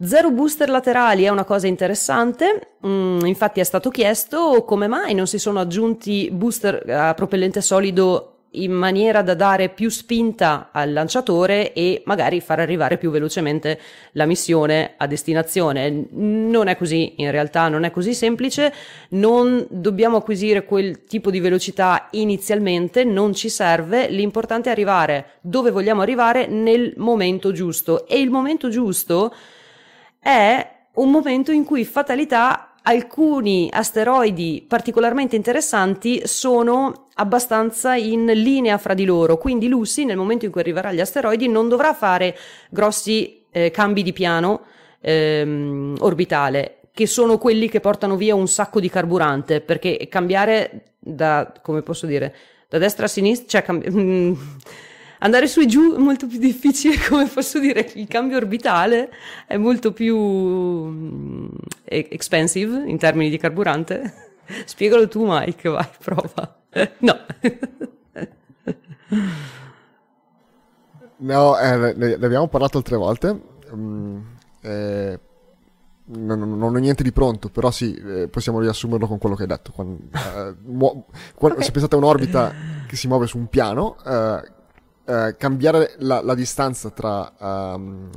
[0.00, 5.26] Zero booster laterali è una cosa interessante, mm, infatti è stato chiesto come mai non
[5.26, 11.72] si sono aggiunti booster a propellente solido in maniera da dare più spinta al lanciatore
[11.72, 13.78] e magari far arrivare più velocemente
[14.12, 16.06] la missione a destinazione.
[16.12, 18.72] Non è così, in realtà non è così semplice,
[19.10, 25.72] non dobbiamo acquisire quel tipo di velocità inizialmente, non ci serve, l'importante è arrivare dove
[25.72, 28.06] vogliamo arrivare nel momento giusto.
[28.06, 29.34] E il momento giusto
[30.28, 38.92] è un momento in cui fatalità alcuni asteroidi particolarmente interessanti sono abbastanza in linea fra
[38.92, 42.36] di loro, quindi Lucy nel momento in cui arriverà agli asteroidi non dovrà fare
[42.68, 44.64] grossi eh, cambi di piano
[45.00, 51.54] ehm, orbitale, che sono quelli che portano via un sacco di carburante, perché cambiare da,
[51.62, 52.34] come posso dire,
[52.68, 54.36] da destra a sinistra, cioè cambi-
[55.20, 59.10] andare su e giù è molto più difficile, come posso dire, il cambio orbitale
[59.46, 61.48] è molto più mm,
[61.84, 64.26] expensive in termini di carburante.
[64.64, 66.56] Spiegalo tu Mike, vai, prova.
[66.98, 67.18] No.
[71.20, 73.40] No, eh, ne, abbiamo parlato altre volte.
[73.74, 74.20] Mm,
[74.60, 75.20] eh,
[76.04, 79.48] non, non, ho niente di pronto, però sì, eh, possiamo riassumerlo con quello che hai
[79.48, 79.72] detto.
[79.72, 81.04] Quando, eh, mu-
[81.34, 81.64] quando, okay.
[81.64, 82.52] Se pensate a un'orbita
[82.86, 83.96] che si muove su un piano,
[85.08, 88.10] eh, eh, cambiare la, la, distanza tra, um,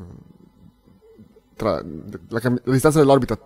[1.56, 3.40] tra la, la, distanza dell'orbita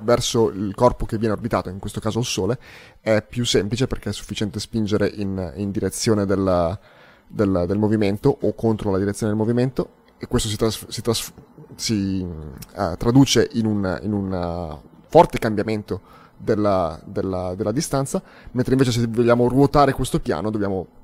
[0.00, 2.58] verso il corpo che viene orbitato, in questo caso il Sole,
[3.00, 6.78] è più semplice perché è sufficiente spingere in, in direzione della,
[7.26, 11.32] del, del, movimento o contro la direzione del movimento e questo si, tras- si, tras-
[11.74, 16.00] si uh, traduce in un, in un uh, forte cambiamento
[16.36, 21.00] della, della, della distanza, mentre invece se vogliamo ruotare questo piano dobbiamo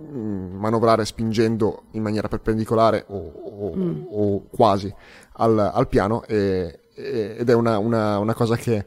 [0.00, 4.02] manovrare spingendo in maniera perpendicolare o, o, mm.
[4.08, 4.92] o quasi
[5.34, 8.86] al, al piano e, e, ed è una, una, una, cosa che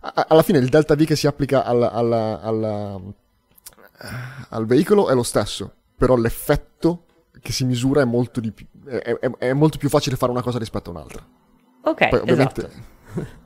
[0.00, 3.14] alla fine il delta V che si applica al, al, al,
[4.48, 7.04] al veicolo è lo stesso però l'effetto
[7.40, 10.42] che si misura è molto, di più, è, è, è molto più facile fare una
[10.42, 11.26] cosa rispetto a un'altra
[11.82, 12.70] ok Poi, ovviamente
[13.14, 13.36] esatto.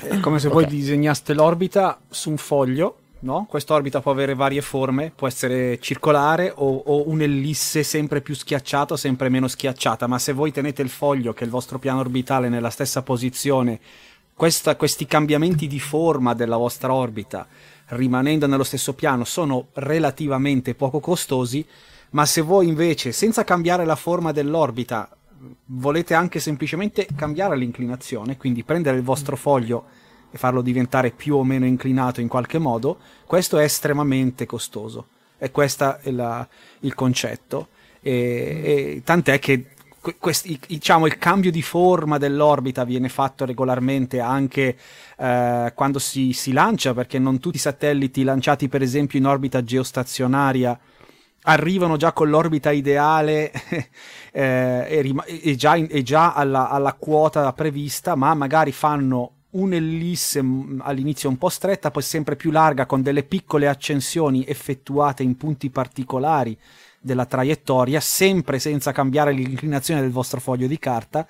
[0.00, 0.62] è come se okay.
[0.62, 3.46] voi disegnaste l'orbita su un foglio no?
[3.48, 9.28] Quest'orbita può avere varie forme, può essere circolare o, o, un'ellisse sempre più schiacciata sempre
[9.28, 12.70] meno schiacciata, ma se voi tenete il foglio che è il vostro piano orbitale nella
[12.70, 13.80] stessa posizione,
[14.34, 17.46] questa, questi cambiamenti di forma della vostra orbita
[17.88, 21.64] rimanendo nello stesso piano sono relativamente poco costosi,
[22.10, 25.08] ma se voi invece senza cambiare la forma dell'orbita
[25.66, 29.84] volete anche semplicemente cambiare l'inclinazione, quindi prendere il vostro foglio
[30.30, 35.08] e farlo diventare più o meno inclinato in qualche modo, questo è estremamente costoso.
[35.38, 36.46] E questo è la,
[36.80, 37.68] il concetto.
[38.00, 39.66] E, e tant'è che
[40.18, 44.76] questi, diciamo, il cambio di forma dell'orbita viene fatto regolarmente anche
[45.16, 49.62] eh, quando si, si, lancia, perché non tutti i satelliti lanciati, per esempio, in orbita
[49.62, 50.78] geostazionaria
[51.42, 53.50] arrivano già con l'orbita ideale
[54.32, 60.42] eh, e, rim- e, già, e già alla, alla quota prevista, ma magari fanno un'ellisse
[60.42, 65.36] mm, all'inizio un po' stretta, poi sempre più larga con delle piccole accensioni effettuate in
[65.36, 66.56] punti particolari
[67.00, 71.26] della traiettoria, sempre senza cambiare l'inclinazione del vostro foglio di carta.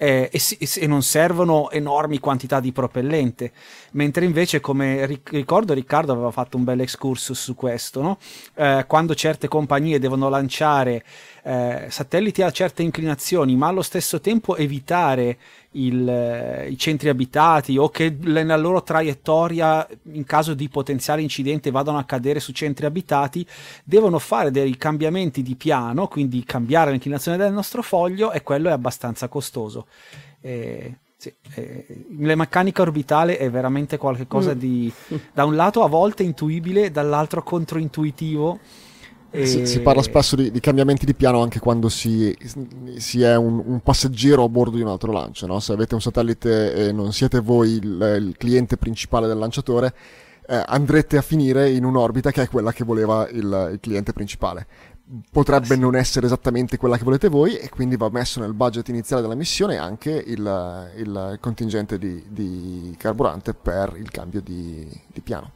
[0.00, 0.40] Eh, e,
[0.80, 3.50] e, non servono enormi quantità di propellente,
[3.92, 8.18] mentre invece, come ricordo, Riccardo aveva fatto un bel excursus su questo, no?
[8.54, 11.04] eh, quando certe compagnie devono lanciare
[11.48, 15.38] eh, satelliti a certe inclinazioni, ma allo stesso tempo evitare
[15.72, 21.70] il, eh, i centri abitati o che nella loro traiettoria in caso di potenziale incidente
[21.70, 23.46] vadano a cadere su centri abitati
[23.82, 28.72] devono fare dei cambiamenti di piano quindi cambiare l'inclinazione del nostro foglio e quello è
[28.72, 29.86] abbastanza costoso
[30.40, 34.58] eh, Sì, eh, la meccanica orbitale è veramente qualcosa mm.
[34.58, 34.92] di,
[35.32, 38.58] da un lato a volte intuibile, dall'altro controintuitivo.
[39.30, 39.46] E...
[39.46, 42.34] Si, si, parla spesso di, di, cambiamenti di piano anche quando si,
[42.96, 45.46] si è un, un, passeggero a bordo di un altro lancio.
[45.46, 45.60] No?
[45.60, 49.94] Se avete un satellite e non siete voi il, il cliente principale del lanciatore,
[50.48, 54.66] eh, andrete a finire in un'orbita che è quella che voleva il, il cliente principale
[55.30, 59.22] potrebbe non essere esattamente quella che volete voi e quindi va messo nel budget iniziale
[59.22, 65.52] della missione anche il, il contingente di, di, carburante per il cambio di, di piano.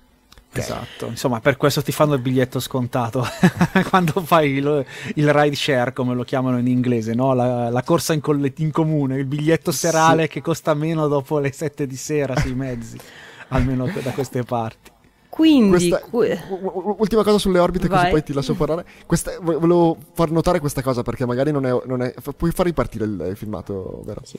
[0.60, 3.26] Esatto, insomma per questo ti fanno il biglietto scontato
[3.88, 4.84] quando fai il,
[5.14, 7.32] il, ride share come lo chiamano in inglese, no?
[7.32, 10.28] la, la, corsa in, coll- in, comune, il biglietto serale sì.
[10.28, 12.98] che costa meno dopo le 7 di sera sui mezzi,
[13.48, 14.90] almeno da queste parti.
[15.32, 18.00] Quindi, questa, ultima cosa sulle orbite, Vai.
[18.00, 18.84] così poi ti lascio parlare.
[19.06, 21.74] Questa, volevo far notare questa cosa perché magari non è.
[21.86, 24.20] Non è puoi far ripartire il, il filmato, vero?
[24.24, 24.38] Sì.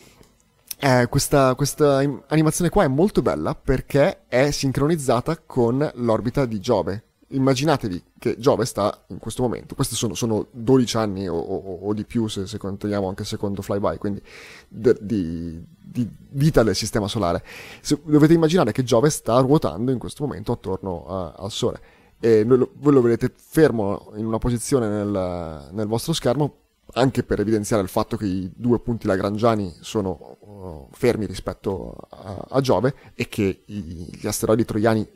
[0.86, 7.04] Eh, questa, questa animazione qua è molto bella perché è sincronizzata con l'orbita di Giove.
[7.30, 11.94] Immaginatevi che Giove sta in questo momento, questi sono, sono 12 anni o, o, o,
[11.94, 14.22] di più se, se contiamo anche secondo flyby, quindi
[14.68, 17.46] de, di, di, vita del sistema solare.
[17.80, 21.80] Se, dovete immaginare che Giove sta ruotando in questo momento attorno a, al Sole.
[22.20, 26.63] E lo, voi lo vedete fermo in una posizione nel, nel, vostro schermo
[26.94, 32.46] anche per evidenziare il fatto che i due punti lagrangiani sono uh, fermi rispetto a,
[32.50, 35.08] a, Giove e che i, gli asteroidi troiani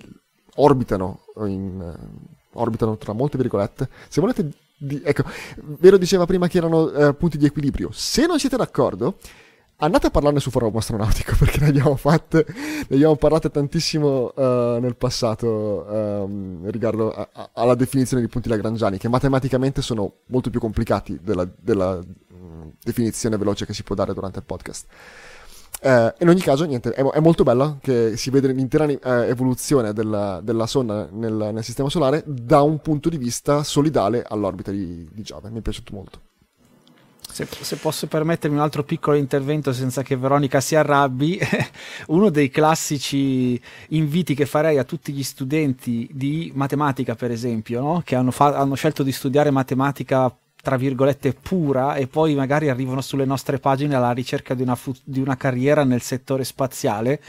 [0.55, 3.89] orbitano, in, uh, orbitano tra molte virgolette.
[4.07, 5.23] Se volete, di, ecco,
[5.79, 7.89] Vero diceva prima che erano uh, punti di equilibrio.
[7.91, 9.17] Se non siete d'accordo,
[9.77, 14.79] andate a parlarne su forum astronautico perché ne abbiamo fatte, ne abbiamo parlato tantissimo uh,
[14.79, 20.49] nel passato um, riguardo a, a, alla definizione di punti lagrangiani, che matematicamente sono molto
[20.49, 24.85] più complicati della, della mh, definizione veloce che si può dare durante il podcast.
[25.79, 29.93] Eh, in ogni caso, niente, è, è, molto bella che si vede l'intera eh, evoluzione
[29.93, 35.07] della, della sonda nel, nel, sistema solare da un punto di vista solidale all'orbita di,
[35.11, 35.51] di Giove.
[35.51, 36.26] Mi è piaciuto molto.
[37.37, 41.39] Se, se, posso permettermi un altro piccolo intervento senza che Veronica si arrabbi,
[42.07, 48.01] uno dei classici inviti che farei a tutti gli studenti di matematica, per esempio, no?
[48.03, 53.01] che hanno, fa- hanno scelto di studiare matematica tra virgolette pura e poi magari arrivano
[53.01, 57.21] sulle nostre pagine alla ricerca di una, fu- di una carriera nel settore spaziale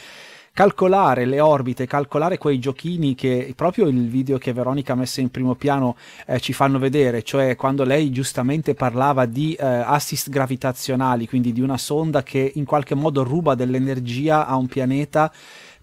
[0.59, 5.31] calcolare le orbite, calcolare quei giochini che proprio il video che Veronica ha messo in
[5.31, 5.97] primo piano
[6.27, 11.61] eh, ci fanno vedere, cioè quando lei giustamente parlava di eh, assist gravitazionali, quindi di
[11.61, 15.33] una sonda che in qualche modo ruba dell'energia a un pianeta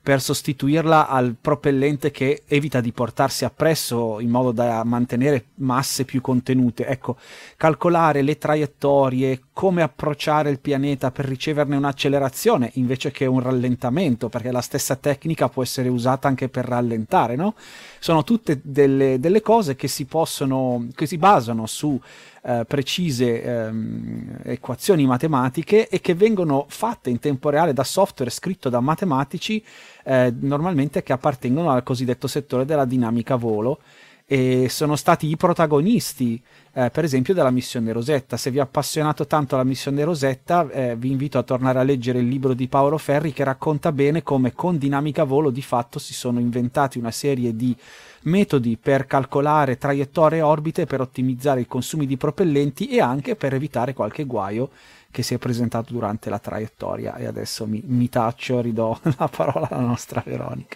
[0.05, 6.19] per sostituirla al propellente che evita di portarsi appresso in modo da mantenere masse più
[6.19, 6.85] contenute.
[6.85, 7.15] Ecco,
[7.57, 14.51] calcolare le traiettorie, come approcciare il pianeta per riceverne un'accelerazione invece che un rallentamento, perché
[14.51, 17.55] la stessa tecnica può essere usata anche per rallentare, no?
[17.99, 21.97] Sono tutte delle, delle cose che si possono, che si basano su
[22.43, 28.67] eh, precise ehm, equazioni matematiche e che vengono fatte in tempo reale da software scritto
[28.67, 29.63] da matematici
[30.03, 33.79] eh, normalmente che appartengono al cosiddetto settore della dinamica volo
[34.27, 36.41] e sono stati i protagonisti
[36.73, 40.95] eh, per esempio della missione Rosetta se vi ha appassionato tanto la missione Rosetta eh,
[40.95, 44.53] vi invito a tornare a leggere il libro di Paolo Ferri che racconta bene come
[44.53, 47.75] con dinamica volo di fatto si sono inventati una serie di
[48.23, 53.53] metodi per calcolare traiettorie e orbite per ottimizzare i consumi di propellenti e anche per
[53.53, 54.69] evitare qualche guaio
[55.11, 57.15] che si è presentato durante la traiettoria.
[57.15, 60.75] E adesso mi, mi taccio, ridò la parola alla nostra Veronica.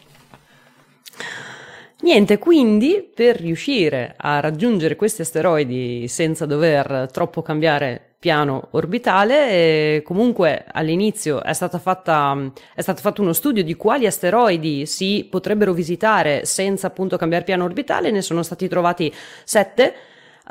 [2.01, 10.01] Niente, quindi per riuscire a raggiungere questi asteroidi senza dover troppo cambiare piano orbitale, eh,
[10.05, 16.45] comunque all'inizio è, fatta, è, stato fatto uno studio di quali asteroidi si potrebbero visitare
[16.45, 19.93] senza appunto cambiare piano orbitale, ne sono stati trovati sette.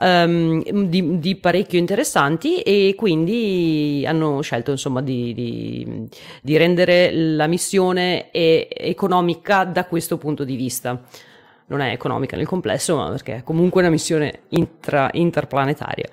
[0.00, 6.08] Um, di, di, parecchio interessanti e quindi hanno scelto insomma di, di,
[6.40, 11.02] di rendere la missione economica da questo punto di vista
[11.68, 16.08] non è economica nel complesso, ma perché è comunque una missione intra, interplanetaria.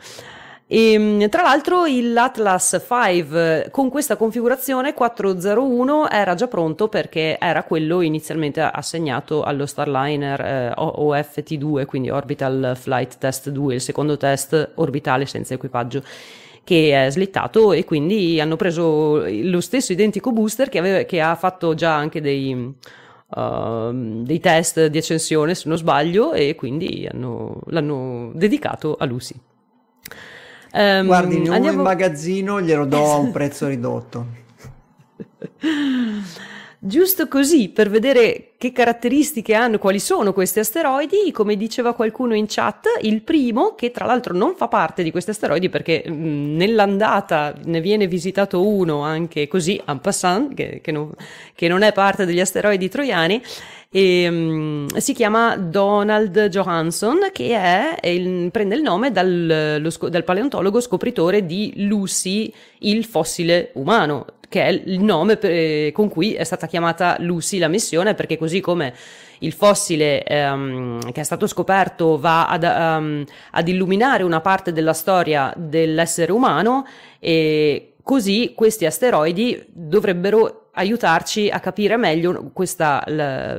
[0.68, 7.64] E, ehm, tra l'altro l'Atlas 5 con questa configurazione 401 era già pronto perché era
[7.64, 14.72] quello inizialmente assegnato allo Starliner eh, OFT2, quindi Orbital Flight Test 2, il secondo test
[14.76, 16.02] orbitale senza equipaggio
[16.64, 21.36] che è slittato e quindi hanno preso lo stesso identico booster che, aveva, che ha
[21.36, 22.74] fatto già anche dei
[23.28, 29.36] uh, dei test di accensione se non sbaglio e quindi hanno, l'hanno dedicato a Lucy.
[30.74, 31.78] Um, Guardi, ne andiamo...
[31.78, 34.44] in magazzino glielo do a un prezzo ridotto.
[36.88, 42.46] Giusto così, per vedere che caratteristiche hanno, quali sono questi asteroidi, come diceva qualcuno in
[42.48, 46.56] chat, il primo, che tra l'altro non fa parte di questi asteroidi perché mh, mm,
[46.56, 51.10] nell'andata ne viene visitato uno anche così, en passant, che, che, non,
[51.56, 53.42] che non è parte degli asteroidi troiani,
[53.90, 60.24] e, um, si chiama Donald Johansson che è, il, prende il nome dal, lo, dal,
[60.24, 66.44] paleontologo scopritore di Lucy, il fossile umano, che è il nome per, con cui è
[66.44, 68.94] stata chiamata Lucy la missione, perché così come
[69.40, 74.94] il fossile um, che è stato scoperto va ad, um, ad illuminare una parte della
[74.94, 76.86] storia dell'essere umano
[77.20, 83.04] e così questi asteroidi dovrebbero aiutarci a capire meglio questa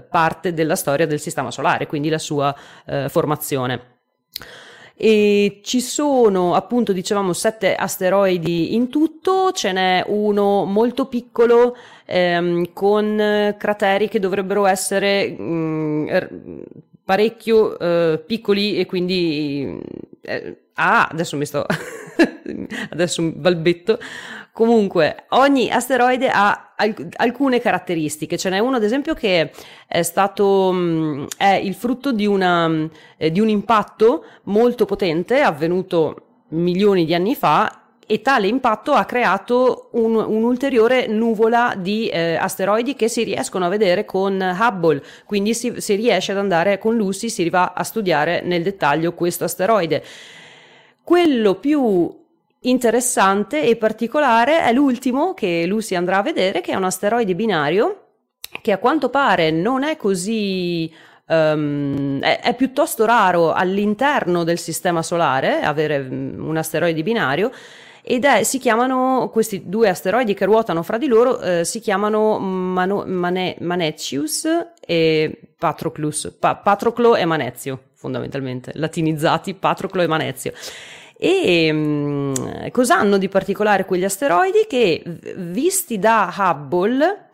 [0.09, 2.55] parte della storia del Sistema Solare, quindi la sua
[2.87, 3.95] eh, formazione.
[4.99, 12.73] E ci sono appunto, dicevamo, sette asteroidi in tutto, ce n'è uno molto piccolo ehm,
[12.73, 16.61] con crateri che dovrebbero essere mh, mm,
[17.05, 19.79] parecchio eh, piccoli e quindi...
[20.23, 21.67] Eh, ah, adesso mi sto...
[22.91, 23.99] adesso balbetto
[24.57, 28.39] Comunque, ogni asteroide ha alc- alcune caratteristiche.
[28.39, 29.51] Ce n'è uno, ad esempio, che
[29.87, 32.89] è stato mh, è il frutto di, una,
[33.19, 39.05] eh, di un impatto molto potente avvenuto milioni di anni fa e tale impatto ha
[39.05, 45.53] creato un, un'ulteriore nuvola di eh, asteroidi che si riescono a vedere con Hubble, quindi
[45.53, 50.03] si, si riesce ad andare con Lucy, si va a studiare nel dettaglio questo asteroide.
[51.03, 52.25] Quello più
[52.61, 58.07] interessante e particolare è l'ultimo che Lucy andrà a vedere, che è un asteroide binario
[58.63, 60.93] che a quanto pare non è così
[61.29, 67.51] Um, è, è, piuttosto raro all'interno del sistema solare avere mm, un asteroide binario
[68.01, 72.39] ed è, si chiamano questi due asteroidi che ruotano fra di loro eh, si chiamano
[72.39, 74.47] Mano, Mane, Manetius
[74.79, 80.53] e Patroclus pa, Patroclo e Manezio fondamentalmente latinizzati Patroclo e Manezio
[81.19, 85.03] e um, cosa hanno di particolare quegli asteroidi che
[85.37, 87.29] visti da Hubble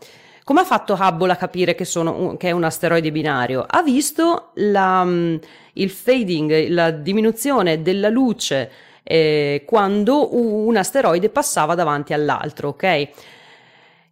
[0.44, 3.64] come ha fatto Hubble a capire che, sono, che è un asteroide binario?
[3.66, 5.38] Ha visto la, um,
[5.74, 8.70] il fading, la diminuzione della luce
[9.04, 13.08] eh, quando un asteroide passava davanti all'altro, ok?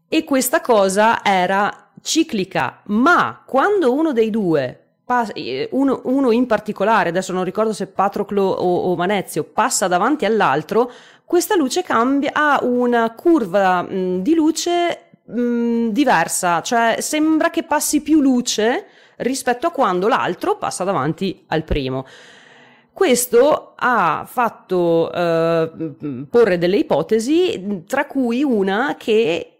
[0.09, 4.80] E questa cosa era ciclica, ma quando uno dei due
[5.70, 10.90] uno, uno, in particolare, adesso non ricordo se Patroclo o, o Manezio, passa davanti all'altro,
[11.24, 18.02] questa luce cambia, ha una curva mh, di luce mh, diversa, cioè sembra che passi
[18.02, 18.86] più luce
[19.16, 22.04] rispetto a quando l'altro passa davanti al primo.
[22.92, 25.70] Questo ha fatto eh,
[26.28, 29.59] porre delle ipotesi, tra cui una che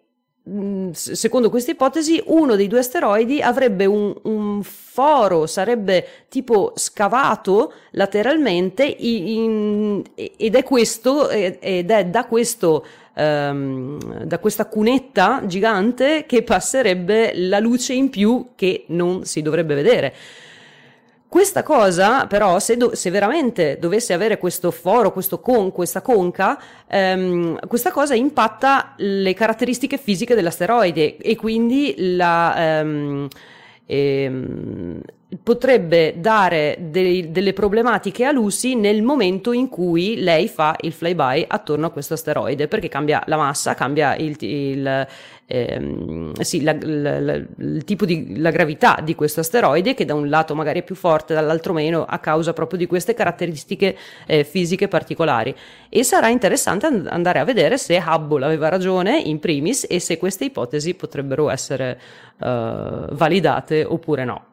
[0.93, 8.85] secondo questa ipotesi, uno dei due asteroidi avrebbe un, un foro, sarebbe tipo scavato lateralmente
[8.85, 12.85] in, ed è questo, ed è da questo
[13.15, 19.75] um, da questa cunetta gigante che passerebbe la luce in più che non si dovrebbe
[19.75, 20.15] vedere.
[21.31, 26.61] Questa cosa, però, se, do- se, veramente dovesse avere questo foro, questo con- questa conca,
[26.89, 33.29] ehm, questa cosa impatta le caratteristiche fisiche dell'asteroide e quindi la, ehm,
[33.87, 35.01] ehm,
[35.45, 41.45] potrebbe dare dei, delle problematiche a Lucy nel momento in cui lei fa il flyby
[41.47, 45.07] attorno a questo asteroide, perché cambia la massa, cambia il, il,
[45.51, 50.15] ehm, sì, la, la, la, il tipo di la gravità di questo asteroide, che da
[50.15, 53.97] un lato magari è più forte, dall'altro meno, a causa proprio di queste caratteristiche
[54.27, 55.55] eh, fisiche particolari.
[55.89, 60.19] E sarà interessante and- andare a vedere se Hubble aveva ragione in primis e se
[60.19, 62.01] queste ipotesi potrebbero essere
[62.39, 64.45] uh, validate oppure no.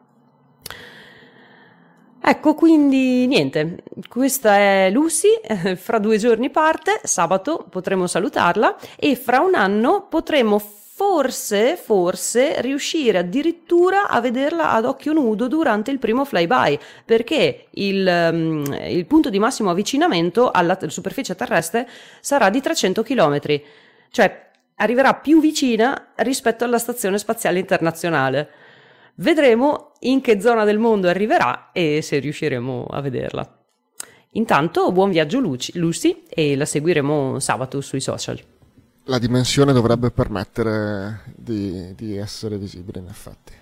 [2.20, 5.28] Ecco, quindi niente, questa è Lucy,
[5.76, 10.58] fra due giorni parte, sabato potremo salutarla e fra un anno potremo
[10.98, 18.28] forse, forse riuscire addirittura a vederla ad occhio nudo durante il primo flyby, perché il,
[18.32, 21.88] um, il punto di massimo avvicinamento alla superficie terrestre
[22.18, 23.38] sarà di 300 km,
[24.10, 28.50] cioè arriverà più vicina rispetto alla Stazione Spaziale Internazionale.
[29.14, 33.58] Vedremo in che zona del mondo arriverà e se riusciremo a vederla.
[34.32, 38.57] Intanto buon viaggio Lucy e la seguiremo sabato sui social.
[39.08, 43.52] La dimensione dovrebbe permettere di, di essere visibile in effetti.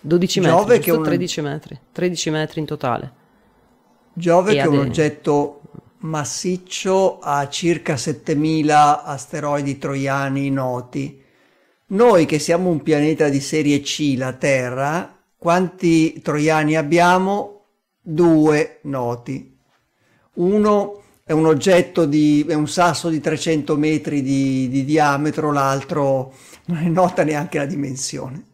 [0.00, 1.02] 12 metri, Giove che un...
[1.02, 3.12] 13 metri, 13 metri in totale.
[4.12, 5.62] Giove e che è un oggetto
[5.98, 11.20] massiccio ha circa 7000 asteroidi troiani noti.
[11.86, 17.64] Noi che siamo un pianeta di serie C, la Terra, quanti troiani abbiamo?
[18.00, 19.58] Due noti.
[20.34, 26.32] Uno è un oggetto di, è un sasso di 300 metri di, di diametro, l'altro
[26.64, 28.44] non è nota neanche la dimensione.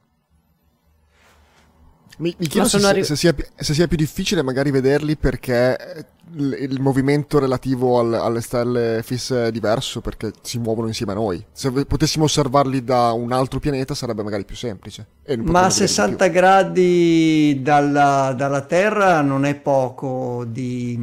[2.19, 6.05] Mi, mi chiedo se, arri- se, sia, se, sia, più difficile magari vederli perché
[6.35, 11.15] il, il movimento relativo al, alle stelle fisse è diverso perché si muovono insieme a
[11.15, 11.45] noi.
[11.53, 15.07] Se potessimo osservarli da un altro pianeta sarebbe magari più semplice.
[15.45, 20.99] Ma a 60 gradi dalla, dalla, Terra non è poco di,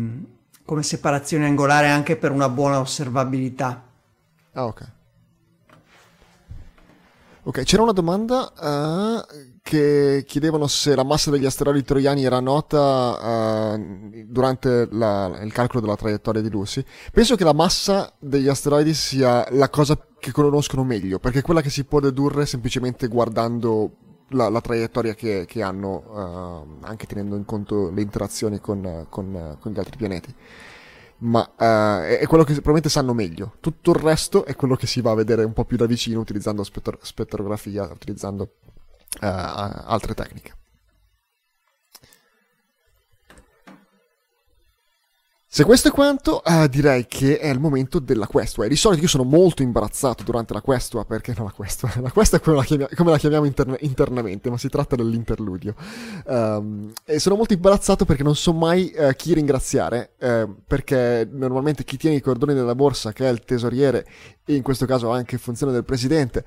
[0.72, 3.84] come separazione angolare anche per una buona osservabilità.
[4.54, 4.92] Ah ok.
[7.44, 13.74] Ok, c'era una domanda uh, che chiedevano se la massa degli asteroidi troiani era nota
[13.76, 16.86] uh, durante la, il calcolo della traiettoria di Lucy.
[17.12, 21.60] Penso che la massa degli asteroidi sia la cosa che conoscono meglio, perché è quella
[21.60, 23.98] che si può dedurre semplicemente guardando
[24.32, 26.04] la, la traiettoria che, che hanno,
[26.80, 30.36] uh, anche tenendo in conto le interazioni con, con, con gli altri pianeti
[31.22, 33.58] ma uh, è quello che probabilmente sanno meglio.
[33.60, 36.20] Tutto il resto è quello che si va a vedere un po' più da vicino
[36.20, 38.56] utilizzando spettro- spettrografia, utilizzando
[39.20, 40.54] uh, altre tecniche.
[45.54, 48.64] Se questo è quanto, uh, direi che è il momento della questua.
[48.64, 52.10] E di solito io sono molto imbarazzato durante la questua, perché no, la questua, la
[52.10, 55.76] questua è come la, chiamia, come la chiamiamo interne, internamente, ma si tratta dell'interludio.
[56.28, 61.84] Um, e sono molto imbarazzato perché non so mai uh, chi ringraziare, uh, perché normalmente
[61.84, 64.08] chi tiene i cordoni della borsa, che è il tesoriere,
[64.46, 66.46] e in questo caso anche funzione del presidente,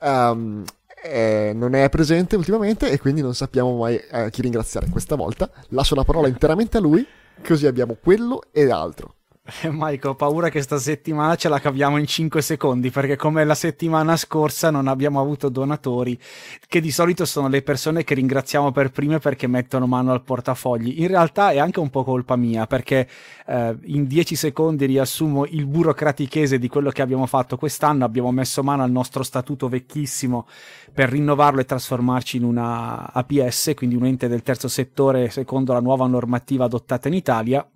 [0.00, 0.62] um,
[1.02, 4.88] eh, non è presente ultimamente e quindi non sappiamo mai eh, chi ringraziare.
[4.90, 7.04] Questa volta lascio la parola interamente a lui
[7.42, 9.14] Così abbiamo quello e altro.
[9.46, 13.44] Eh, Mike, ho paura che sta settimana ce la caviamo in 5 secondi perché come
[13.44, 16.18] la settimana scorsa non abbiamo avuto donatori,
[16.66, 21.02] che di solito sono le persone che ringraziamo per prime perché mettono mano al portafogli.
[21.02, 23.06] In realtà è anche un po' colpa mia perché
[23.46, 28.06] eh, in 10 secondi riassumo il burocratichese di quello che abbiamo fatto quest'anno.
[28.06, 30.46] Abbiamo messo mano al nostro statuto vecchissimo
[30.90, 35.80] per rinnovarlo e trasformarci in una APS, quindi un ente del terzo settore secondo la
[35.80, 37.68] nuova normativa adottata in Italia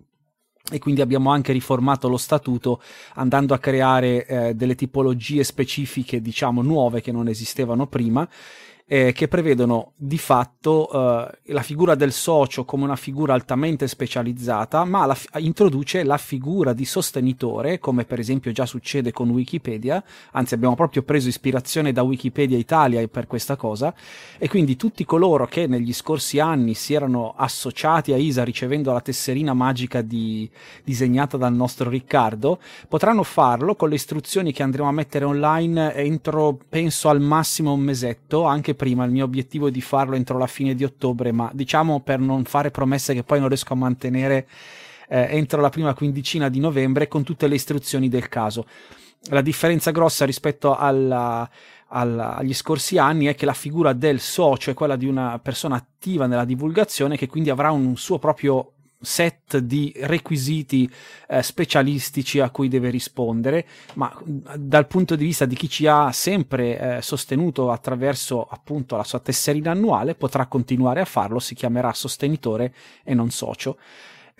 [0.71, 2.81] e quindi abbiamo anche riformato lo statuto
[3.15, 8.27] andando a creare eh, delle tipologie specifiche, diciamo nuove che non esistevano prima
[8.91, 14.83] eh, che prevedono di fatto eh, la figura del socio come una figura altamente specializzata,
[14.83, 20.55] ma la, introduce la figura di sostenitore, come per esempio già succede con Wikipedia, anzi
[20.55, 23.93] abbiamo proprio preso ispirazione da Wikipedia Italia per questa cosa,
[24.39, 29.01] e quindi tutti coloro che negli scorsi anni si erano associati a ISA ricevendo la
[29.01, 30.49] tesserina magica di,
[30.83, 36.57] disegnata dal nostro Riccardo, potranno farlo con le istruzioni che andremo a mettere online entro,
[36.67, 40.47] penso, al massimo un mesetto, anche prima, il mio obiettivo è di farlo entro la
[40.47, 44.47] fine di ottobre, ma diciamo per non fare promesse che poi non riesco a mantenere
[45.09, 48.65] eh, entro la prima quindicina di novembre con tutte le istruzioni del caso.
[49.31, 51.49] La differenza grossa rispetto alla,
[51.87, 55.75] alla, agli scorsi anni è che la figura del socio è quella di una persona
[55.75, 60.89] attiva nella divulgazione che quindi avrà un suo proprio set di requisiti
[61.27, 66.11] eh, specialistici a cui deve rispondere, ma dal punto di vista di chi ci ha
[66.11, 71.93] sempre eh, sostenuto attraverso appunto la sua tesserina annuale potrà continuare a farlo, si chiamerà
[71.93, 72.73] sostenitore
[73.03, 73.77] e non socio.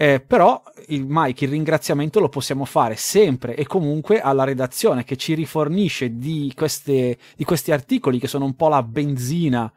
[0.02, 5.18] Eh, però il Mike, il ringraziamento lo possiamo fare sempre e comunque alla redazione che
[5.18, 9.70] ci rifornisce di, queste, di questi articoli che sono un po' la benzina.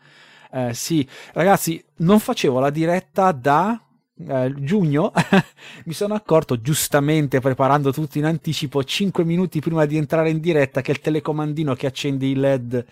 [0.53, 3.81] Eh, sì, ragazzi, non facevo la diretta da
[4.27, 5.13] eh, giugno
[5.85, 10.81] mi sono accorto giustamente preparando tutto in anticipo 5 minuti prima di entrare in diretta
[10.81, 12.85] che il telecomandino che accende i led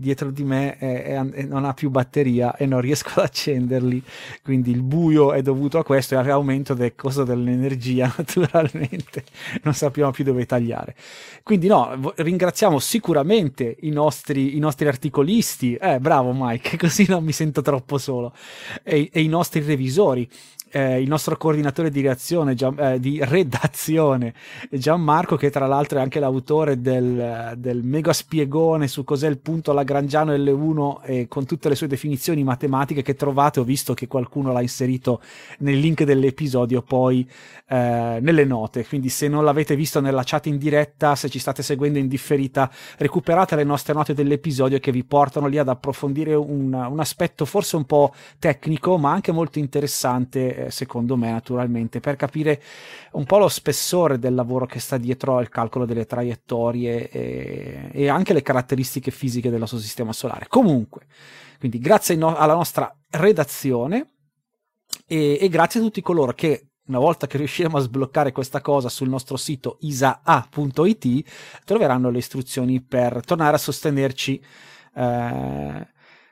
[0.00, 4.00] dietro di me è, è, è, non ha più batteria e non riesco ad accenderli.
[4.44, 9.24] Quindi il buio è dovuto a questo e all'aumento del costo dell'energia naturalmente.
[9.62, 10.94] Non sappiamo più dove tagliare.
[11.42, 15.74] Quindi no ringraziamo sicuramente i nostri, i nostri articolisti.
[15.74, 18.32] Eh bravo Mike così non mi sento troppo solo.
[18.84, 20.28] E, e i nostri revisori
[20.70, 24.34] eh, il nostro coordinatore di, reazione, Gian, eh, di redazione,
[24.70, 29.72] Gianmarco, che tra l'altro è anche l'autore del, del mega spiegone su cos'è il punto
[29.72, 33.60] Lagrangiano L1 e con tutte le sue definizioni matematiche che trovate.
[33.60, 35.20] Ho visto che qualcuno l'ha inserito
[35.58, 37.28] nel link dell'episodio poi
[37.68, 38.86] eh, nelle note.
[38.86, 42.70] Quindi, se non l'avete visto nella chat in diretta, se ci state seguendo in differita,
[42.98, 47.76] recuperate le nostre note dell'episodio che vi portano lì ad approfondire un, un aspetto forse
[47.76, 52.62] un po' tecnico, ma anche molto interessante eh, secondo me naturalmente, per capire
[53.12, 58.08] un po' lo spessore del lavoro che sta dietro al calcolo delle traiettorie e, e
[58.08, 60.46] anche le caratteristiche fisiche del nostro sistema solare.
[60.48, 61.06] Comunque,
[61.58, 64.14] quindi grazie no- alla nostra redazione
[65.06, 68.88] e, e grazie a tutti coloro che una volta che riusciremo a sbloccare questa cosa
[68.88, 71.30] sul nostro sito isaa.it,
[71.64, 74.42] troveranno le istruzioni per tornare a sostenerci.
[74.94, 75.88] Eh,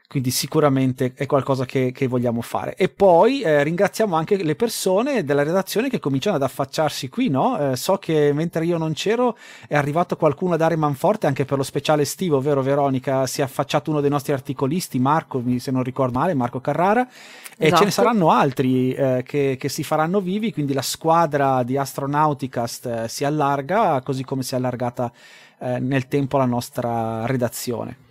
[0.09, 2.76] quindi sicuramente è qualcosa che, che vogliamo fare.
[2.76, 7.72] E poi eh, ringraziamo anche le persone della redazione che cominciano ad affacciarsi qui, no?
[7.72, 9.36] Eh, so che mentre io non c'ero
[9.66, 13.26] è arrivato qualcuno a dare manforte anche per lo speciale estivo, vero Veronica?
[13.26, 17.66] Si è affacciato uno dei nostri articolisti, Marco, se non ricordo male, Marco Carrara, e
[17.66, 17.76] esatto.
[17.76, 17.90] ce ne esatto.
[17.90, 23.24] saranno altri eh, che, che, si faranno vivi, quindi la squadra di Astronauticast eh, si
[23.24, 25.11] allarga, così come si è allargata
[25.59, 28.04] eh, nel tempo la nostra redazione.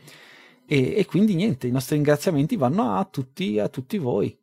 [0.68, 4.38] E, e, quindi niente, i nostri ringraziamenti vanno a tutti, a tutti voi.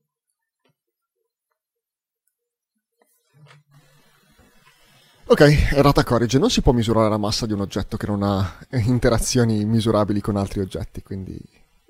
[5.24, 5.40] Ok,
[5.72, 9.64] errata corrige, non si può misurare la massa di un oggetto che non ha interazioni
[9.64, 11.40] misurabili con altri oggetti, quindi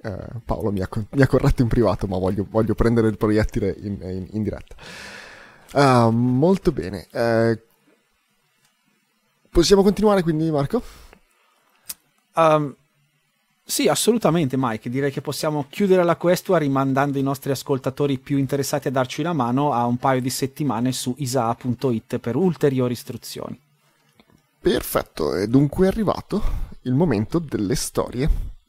[0.02, 3.74] eh, Paolo mi ha, mi ha, corretto in privato, ma voglio, voglio prendere il proiettile
[3.80, 4.76] in, in, in diretta.
[5.72, 7.06] Uh, molto bene.
[7.10, 7.58] Uh,
[9.50, 10.82] possiamo continuare quindi, Marco?
[12.34, 12.76] Um,
[13.72, 18.88] sì, assolutamente Mike, direi che possiamo chiudere la questua rimandando i nostri ascoltatori più interessati
[18.88, 23.58] a darci una mano a un paio di settimane su isaa.it per ulteriori istruzioni.
[24.60, 26.42] Perfetto, e dunque è arrivato
[26.82, 28.28] il momento delle storie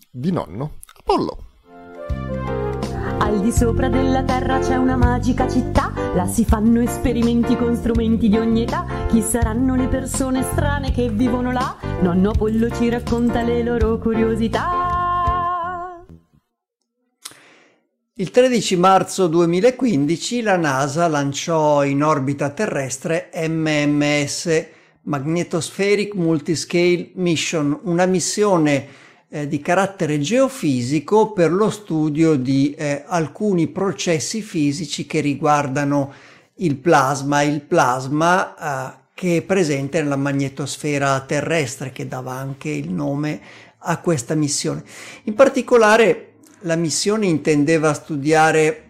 [0.09, 2.52] di nonno Apollo.
[3.33, 8.29] Al di sopra della terra c'è una magica città, là si fanno esperimenti con strumenti
[8.29, 8.85] di ogni età.
[9.09, 11.75] Chi saranno le persone strane che vivono là?
[12.01, 16.05] Nonno Apollo ci racconta le loro curiosità.
[18.13, 24.65] Il 13 marzo 2015 la NASA lanciò in orbita terrestre MMS
[25.05, 28.87] Magnetospheric Multiscale Mission, una missione
[29.33, 36.13] eh, di carattere geofisico per lo studio di eh, alcuni processi fisici che riguardano
[36.57, 42.91] il plasma, il plasma eh, che è presente nella magnetosfera terrestre, che dava anche il
[42.91, 43.41] nome
[43.79, 44.83] a questa missione.
[45.23, 48.83] In particolare la missione intendeva studiare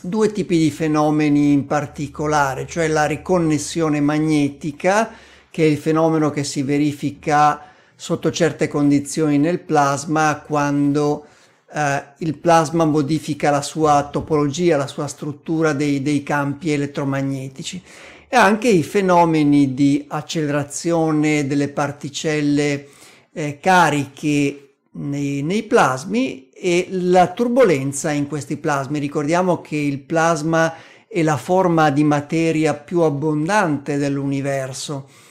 [0.00, 5.10] due tipi di fenomeni in particolare, cioè la riconnessione magnetica,
[5.50, 7.69] che è il fenomeno che si verifica
[8.00, 11.26] sotto certe condizioni nel plasma quando
[11.70, 17.82] eh, il plasma modifica la sua topologia, la sua struttura dei, dei campi elettromagnetici
[18.26, 22.88] e anche i fenomeni di accelerazione delle particelle
[23.34, 28.98] eh, cariche nei, nei plasmi e la turbolenza in questi plasmi.
[28.98, 30.74] Ricordiamo che il plasma
[31.06, 35.28] è la forma di materia più abbondante dell'universo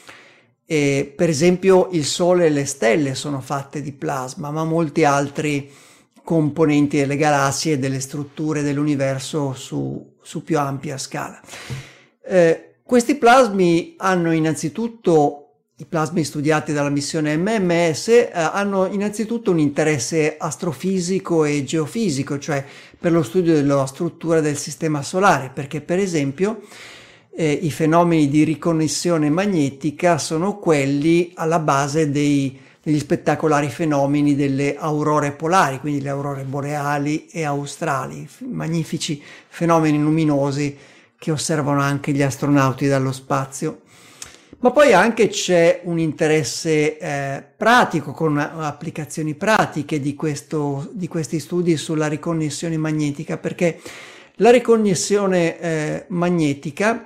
[0.71, 5.67] e, per esempio il Sole e le stelle sono fatte di plasma, ma molti altri
[6.23, 11.41] componenti delle galassie e delle strutture dell'universo su, su più ampia scala.
[12.23, 15.45] Eh, questi plasmi hanno innanzitutto
[15.77, 22.63] i plasmi studiati dalla missione MMS eh, hanno innanzitutto un interesse astrofisico e geofisico, cioè
[22.99, 26.61] per lo studio della struttura del sistema solare, perché per esempio
[27.39, 34.75] eh, i fenomeni di riconnessione magnetica sono quelli alla base dei, degli spettacolari fenomeni delle
[34.75, 40.77] aurore polari, quindi le aurore boreali e australi, magnifici fenomeni luminosi
[41.17, 43.83] che osservano anche gli astronauti dallo spazio.
[44.59, 51.39] Ma poi anche c'è un interesse eh, pratico con applicazioni pratiche di, questo, di questi
[51.39, 53.79] studi sulla riconnessione magnetica, perché
[54.35, 57.05] la riconnessione eh, magnetica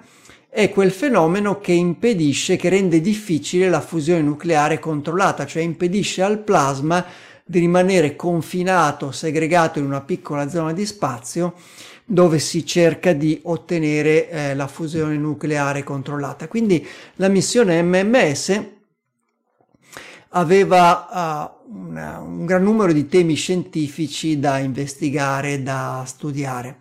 [0.53, 6.37] è quel fenomeno che impedisce, che rende difficile la fusione nucleare controllata, cioè impedisce al
[6.37, 7.03] plasma
[7.43, 11.55] di rimanere confinato, segregato in una piccola zona di spazio
[12.05, 16.47] dove si cerca di ottenere eh, la fusione nucleare controllata.
[16.47, 16.85] Quindi
[17.15, 18.61] la missione MMS
[20.35, 26.77] aveva uh, una, un gran numero di temi scientifici da investigare, da studiare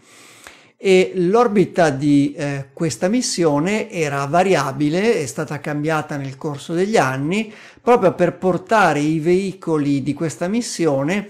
[0.84, 7.52] e l'orbita di eh, questa missione era variabile, è stata cambiata nel corso degli anni
[7.80, 11.28] proprio per portare i veicoli di questa missione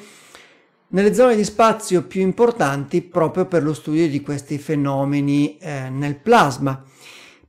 [0.88, 6.16] nelle zone di spazio più importanti proprio per lo studio di questi fenomeni eh, nel
[6.16, 6.82] plasma.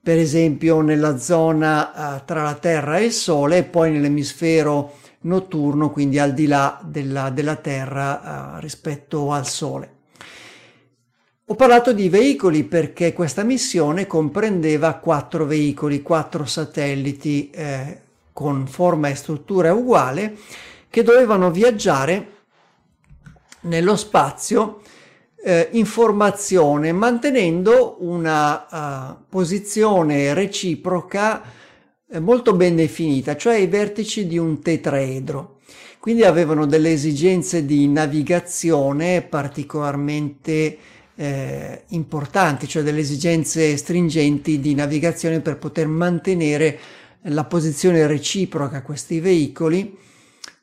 [0.02, 5.90] Per esempio nella zona eh, tra la Terra e il Sole e poi nell'emisfero notturno,
[5.90, 10.03] quindi al di là della, della Terra eh, rispetto al Sole.
[11.48, 18.00] Ho parlato di veicoli perché questa missione comprendeva quattro veicoli, quattro satelliti eh,
[18.32, 20.38] con forma e struttura uguale
[20.90, 22.28] che dovevano viaggiare
[23.64, 24.80] nello spazio
[25.44, 31.42] eh, informazione mantenendo una uh, posizione reciproca
[32.10, 35.60] eh, molto ben definita, cioè i vertici di un tetraedro.
[36.00, 40.78] Quindi avevano delle esigenze di navigazione particolarmente
[41.16, 46.80] eh, importanti, cioè delle esigenze stringenti di navigazione per poter mantenere
[47.28, 49.98] la posizione reciproca a questi veicoli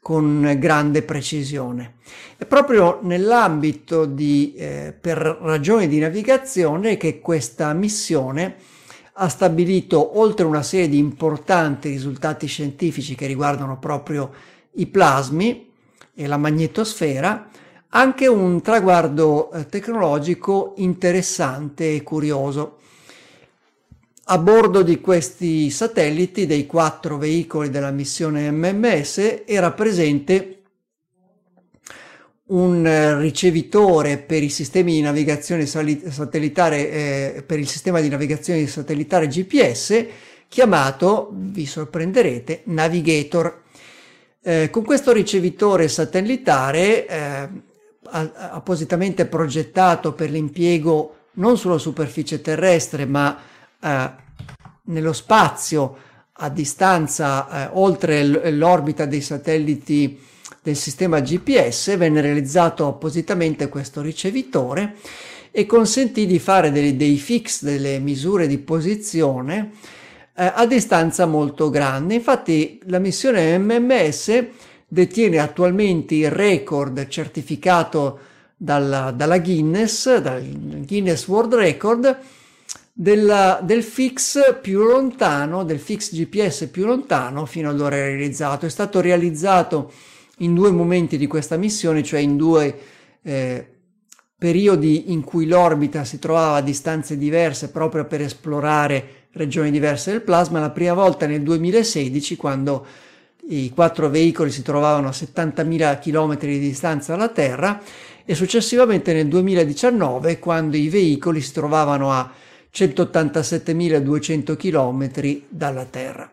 [0.00, 1.94] con grande precisione.
[2.36, 8.56] È proprio nell'ambito di, eh, per ragioni di navigazione che questa missione
[9.12, 14.32] ha stabilito, oltre una serie di importanti risultati scientifici che riguardano proprio
[14.72, 15.70] i plasmi
[16.14, 17.48] e la magnetosfera,
[17.90, 22.78] anche un traguardo eh, tecnologico interessante e curioso.
[24.24, 30.62] A bordo di questi satelliti, dei quattro veicoli della missione MMS, era presente
[32.46, 38.66] un eh, ricevitore per i sistemi di navigazione satellitare, eh, per il sistema di navigazione
[38.66, 40.06] satellitare GPS
[40.48, 43.62] chiamato, vi sorprenderete, Navigator.
[44.42, 47.48] Eh, con questo ricevitore satellitare eh,
[48.10, 53.38] appositamente progettato per l'impiego non sulla superficie terrestre ma
[53.80, 54.10] eh,
[54.84, 55.96] nello spazio
[56.32, 60.18] a distanza eh, oltre l'orbita dei satelliti
[60.62, 64.96] del sistema GPS venne realizzato appositamente questo ricevitore
[65.50, 69.72] e consentì di fare dei, dei fix, delle misure di posizione
[70.36, 72.14] eh, a distanza molto grande.
[72.14, 74.44] Infatti la missione MMS
[74.92, 78.18] detiene attualmente il record certificato
[78.56, 80.42] dalla, dalla Guinness, dal
[80.84, 82.18] Guinness World Record,
[82.92, 88.66] della, del fix più lontano, del fix GPS più lontano fino ad ora realizzato.
[88.66, 89.92] È stato realizzato
[90.38, 92.78] in due momenti di questa missione, cioè in due
[93.22, 93.66] eh,
[94.36, 100.22] periodi in cui l'orbita si trovava a distanze diverse proprio per esplorare regioni diverse del
[100.22, 100.58] plasma.
[100.58, 102.84] La prima volta nel 2016, quando
[103.48, 107.80] i quattro veicoli si trovavano a 70.000 km di distanza dalla Terra
[108.24, 112.30] e successivamente nel 2019 quando i veicoli si trovavano a
[112.72, 116.32] 187.200 km dalla Terra.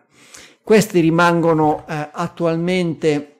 [0.62, 3.32] Questi rimangono eh, attualmente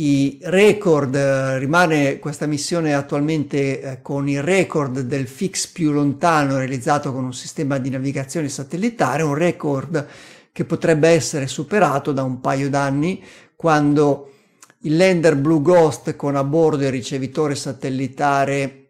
[0.00, 6.56] i record, eh, rimane questa missione attualmente eh, con il record del fix più lontano
[6.56, 10.06] realizzato con un sistema di navigazione satellitare, un record
[10.52, 13.22] che potrebbe essere superato da un paio d'anni
[13.56, 14.32] quando
[14.80, 18.80] il lander Blue Ghost con a bordo il ricevitore satellitare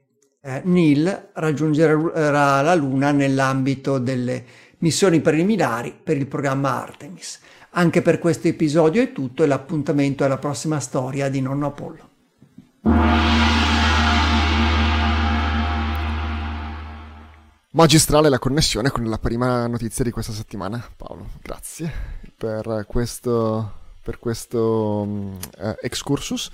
[0.40, 4.44] eh, NIL raggiungerà la Luna nell'ambito delle
[4.78, 7.40] missioni preliminari per il programma Artemis.
[7.70, 12.08] Anche per questo episodio è tutto e l'appuntamento è la prossima storia di Nonno Apollo.
[17.72, 21.28] Magistrale la connessione con la prima notizia di questa settimana, Paolo.
[21.40, 21.92] Grazie
[22.36, 25.38] per questo, per questo um,
[25.80, 26.50] excursus.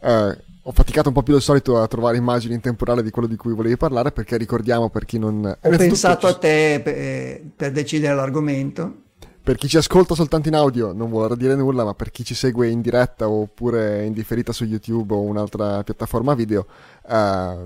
[0.00, 3.28] Uh, ho faticato un po' più del solito a trovare immagini in temporale di quello
[3.28, 5.44] di cui volevi parlare perché ricordiamo per chi non...
[5.44, 9.02] Ho pensato a te per, per decidere l'argomento
[9.44, 12.32] per chi ci ascolta soltanto in audio non vuole dire nulla, ma per chi ci
[12.32, 16.66] segue in diretta oppure in differita su YouTube o un'altra piattaforma video,
[17.06, 17.56] eh,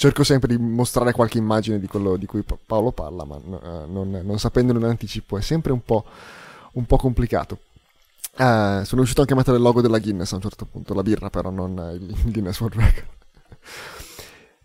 [0.00, 4.22] cerco sempre di mostrare qualche immagine di quello di cui Paolo parla, ma eh, non,
[4.24, 6.06] non, sapendolo in anticipo è sempre un po',
[6.72, 7.58] un po complicato.
[8.34, 11.02] Eh, sono riuscito anche a mettere il logo della Guinness a un certo punto, la
[11.02, 13.08] birra però, non il Guinness World Record.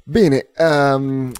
[0.03, 1.33] Bene, um,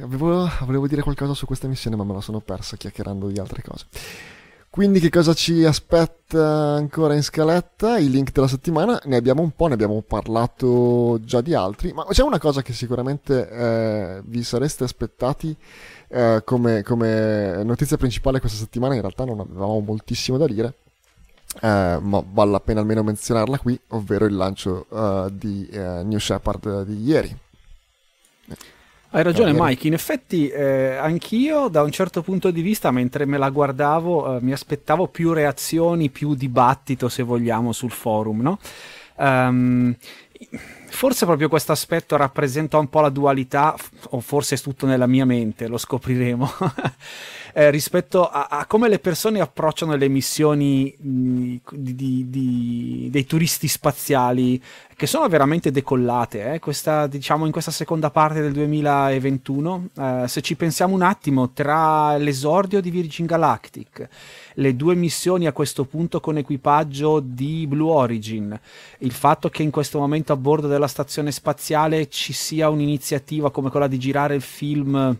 [0.00, 3.62] Avevo, volevo dire qualcosa su questa missione, ma me la sono persa chiacchierando di altre
[3.62, 3.86] cose.
[4.78, 7.98] Quindi che cosa ci aspetta ancora in scaletta?
[7.98, 12.06] I link della settimana ne abbiamo un po', ne abbiamo parlato già di altri, ma
[12.08, 15.52] c'è una cosa che sicuramente eh, vi sareste aspettati
[16.06, 20.74] eh, come, come, notizia principale questa settimana, in realtà non avevamo moltissimo da dire,
[21.60, 26.20] eh, ma vale la pena almeno menzionarla qui, ovvero il lancio eh, di eh, New
[26.20, 27.36] Shepard di ieri.
[29.10, 33.38] Hai ragione Mike, in effetti eh, anch'io da un certo punto di vista mentre me
[33.38, 38.58] la guardavo eh, mi aspettavo più reazioni, più dibattito se vogliamo sul forum, no?
[39.16, 39.96] Um,
[40.88, 43.74] forse proprio questo aspetto rappresenta un po' la dualità,
[44.10, 46.50] o forse è tutto nella mia mente, lo scopriremo.
[47.58, 53.66] eh, rispetto a, a, come le persone approcciano le missioni di, di, di, dei turisti
[53.66, 54.62] spaziali
[54.94, 56.58] che sono veramente decollate eh?
[56.60, 59.88] questa, diciamo, in questa seconda parte del 2021.
[59.92, 64.08] Eh, se ci pensiamo un attimo, tra l'esordio di Virgin Galactic,
[64.54, 68.56] le due missioni a questo punto con equipaggio di Blue Origin,
[68.98, 73.70] il fatto che in questo momento a bordo della stazione spaziale ci sia un'iniziativa come
[73.70, 75.16] quella di girare il film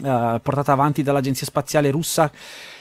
[0.00, 2.30] Uh, portata avanti dall'agenzia spaziale russa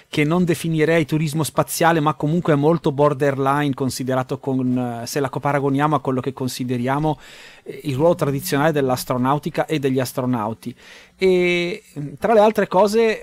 [0.10, 5.96] che non definirei turismo spaziale, ma comunque è molto borderline considerato con, se la paragoniamo
[5.96, 7.20] a quello che consideriamo
[7.64, 10.74] eh, il ruolo tradizionale dell'astronautica e degli astronauti.
[11.18, 11.84] E
[12.20, 13.22] tra le altre cose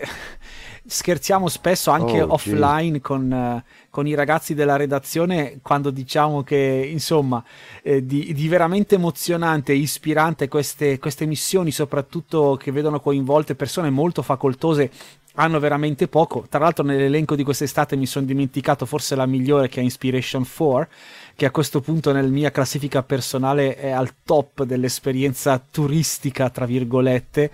[0.86, 6.88] scherziamo spesso anche oh, offline con, uh, con, i ragazzi della redazione quando diciamo che
[6.90, 7.42] insomma
[7.82, 13.88] eh, di, di, veramente emozionante e ispirante queste, queste missioni soprattutto che vedono coinvolte persone
[13.88, 14.90] molto facoltose
[15.34, 16.46] hanno veramente poco.
[16.48, 20.88] Tra l'altro, nell'elenco di quest'estate mi sono dimenticato forse la migliore che è Inspiration 4,
[21.34, 27.42] che a questo punto nella mia classifica personale è al top dell'esperienza turistica, tra virgolette
[27.44, 27.50] eh,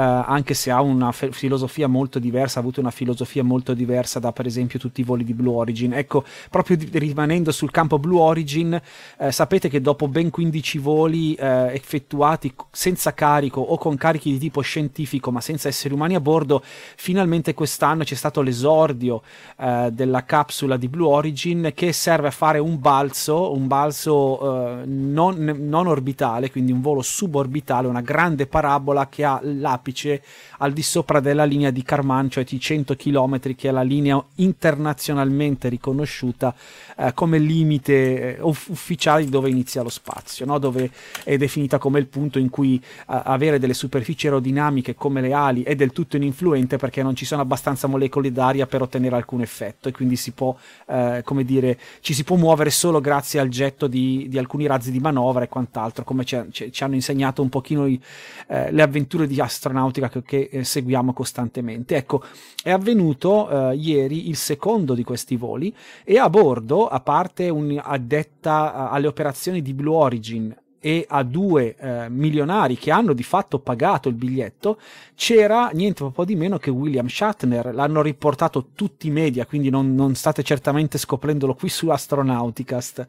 [0.00, 4.32] anche se ha una fe- filosofia molto diversa, ha avuto una filosofia molto diversa da
[4.32, 5.92] per esempio tutti i voli di Blue Origin.
[5.92, 8.80] Ecco, proprio di- rimanendo sul campo Blue Origin,
[9.18, 14.38] eh, sapete che dopo ben 15 voli eh, effettuati senza carico o con carichi di
[14.38, 16.62] tipo scientifico ma senza esseri umani a bordo,
[16.96, 19.22] finalmente quest'anno c'è stato l'esordio
[19.58, 24.86] eh, della capsula di Blue Origin che serve a fare un balzo, un balzo eh,
[24.86, 30.22] non, non orbitale, quindi un volo suborbitale, una grande parabola che ha la apice
[30.62, 34.22] al di sopra della linea di Karman, cioè di 100 km, che è la linea
[34.36, 36.54] internazionalmente riconosciuta
[36.96, 40.58] eh, come limite eh, ufficiale dove inizia lo spazio, no?
[40.58, 40.90] dove
[41.24, 45.62] è definita come il punto in cui eh, avere delle superfici aerodinamiche come le ali
[45.64, 49.88] è del tutto ininfluente perché non ci sono abbastanza molecole d'aria per ottenere alcun effetto
[49.88, 50.56] e quindi si può,
[50.86, 54.92] eh, come dire, ci si può muovere solo grazie al getto di, di alcuni razzi
[54.92, 58.00] di manovra e quant'altro, come ci, ci hanno insegnato un pochino i,
[58.46, 61.96] eh, le avventure di astronautica che, che eh, seguiamo costantemente.
[61.96, 62.22] Ecco,
[62.62, 65.74] è avvenuto eh, ieri il secondo di questi voli
[66.04, 72.08] e a bordo, a parte un'addetta alle operazioni di Blue Origin e a due eh,
[72.08, 74.80] milionari che hanno di fatto pagato il biglietto,
[75.14, 77.72] c'era niente po' di meno che William Shatner.
[77.72, 83.06] L'hanno riportato tutti i media, quindi non, non state certamente scoprendolo qui su Astronauticast.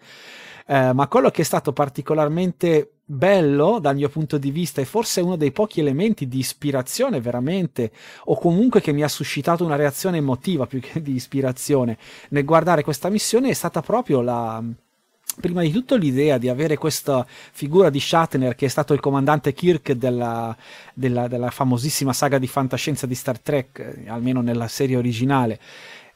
[0.66, 5.20] Eh, ma quello che è stato particolarmente bello dal mio punto di vista e forse
[5.20, 7.92] uno dei pochi elementi di ispirazione veramente
[8.26, 11.98] o comunque che mi ha suscitato una reazione emotiva più che di ispirazione
[12.30, 14.64] nel guardare questa missione è stata proprio la
[15.42, 19.52] prima di tutto l'idea di avere questa figura di Shatner che è stato il comandante
[19.52, 20.56] Kirk della,
[20.94, 25.60] della, della famosissima saga di fantascienza di Star Trek almeno nella serie originale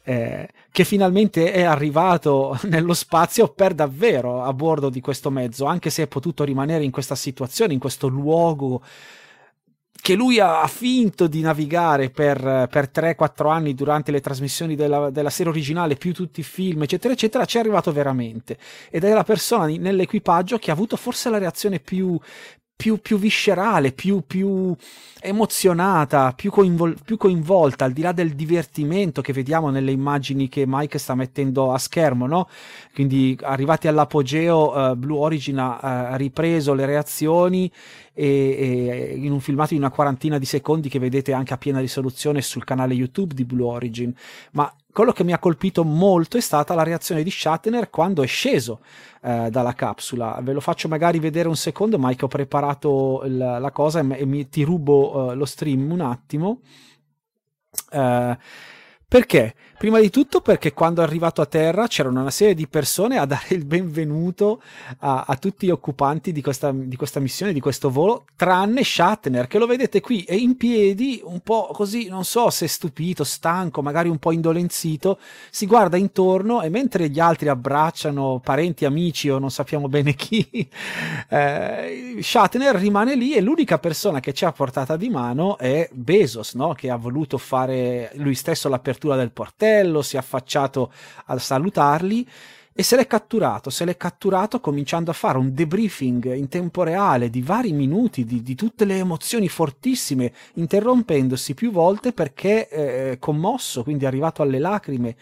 [0.07, 5.89] eh, che finalmente è arrivato nello spazio per davvero a bordo di questo mezzo, anche
[5.89, 8.81] se è potuto rimanere in questa situazione, in questo luogo
[9.99, 12.39] che lui ha finto di navigare per,
[12.71, 17.13] per 3-4 anni durante le trasmissioni della, della, serie originale, più tutti i film, eccetera,
[17.13, 18.57] eccetera, ci è arrivato veramente.
[18.89, 22.17] Ed è la persona nell'equipaggio che ha avuto forse la reazione più,
[22.78, 24.73] più, più viscerale, più, più
[25.19, 30.65] emozionata, più, coinvol- più, coinvolta, al di là del divertimento che vediamo nelle immagini che
[30.67, 32.47] Mike sta mettendo a schermo, no?
[32.93, 37.69] Quindi arrivati all'apogeo, uh, Blue Origin ha, ha, ripreso le reazioni
[38.13, 41.80] e, e, in un filmato di una quarantina di secondi che vedete anche a piena
[41.80, 44.13] risoluzione sul canale YouTube di Blue Origin.
[44.51, 48.25] Ma quello che mi ha colpito molto è stata la reazione di Shatner quando è
[48.25, 48.79] sceso
[49.21, 50.39] eh, dalla capsula.
[50.41, 54.49] Ve lo faccio magari vedere un secondo, Mike, ho preparato il, la cosa e, mi,
[54.49, 56.61] ti rubo uh, lo stream un attimo.
[57.91, 58.35] Uh,
[59.09, 59.55] perché?
[59.77, 63.25] Prima di tutto perché quando è arrivato a terra c'erano una serie di persone a
[63.25, 64.59] dare il benvenuto
[64.99, 69.45] a, a tutti gli occupanti di questa, di questa, missione, di questo volo, tranne Shatner,
[69.45, 73.83] che lo vedete qui, è in piedi, un po' così, non so se stupito, stanco,
[73.83, 75.19] magari un po' indolenzito,
[75.51, 80.67] si guarda intorno e mentre gli altri abbracciano parenti, amici o non sappiamo bene chi,
[81.29, 86.55] eh, Shatner rimane lì e l'unica persona che ci ha portata di mano è Bezos,
[86.55, 86.73] no?
[86.73, 90.91] che ha voluto fare lui stesso l'apertura del portello si è affacciato
[91.25, 92.27] a salutarli
[92.79, 97.31] e se l'è catturato, se l'è catturato cominciando a fare un debriefing in tempo reale
[97.31, 103.81] di vari minuti di, di tutte le emozioni fortissime, interrompendosi più volte perché eh, commosso,
[103.81, 105.15] quindi arrivato alle lacrime.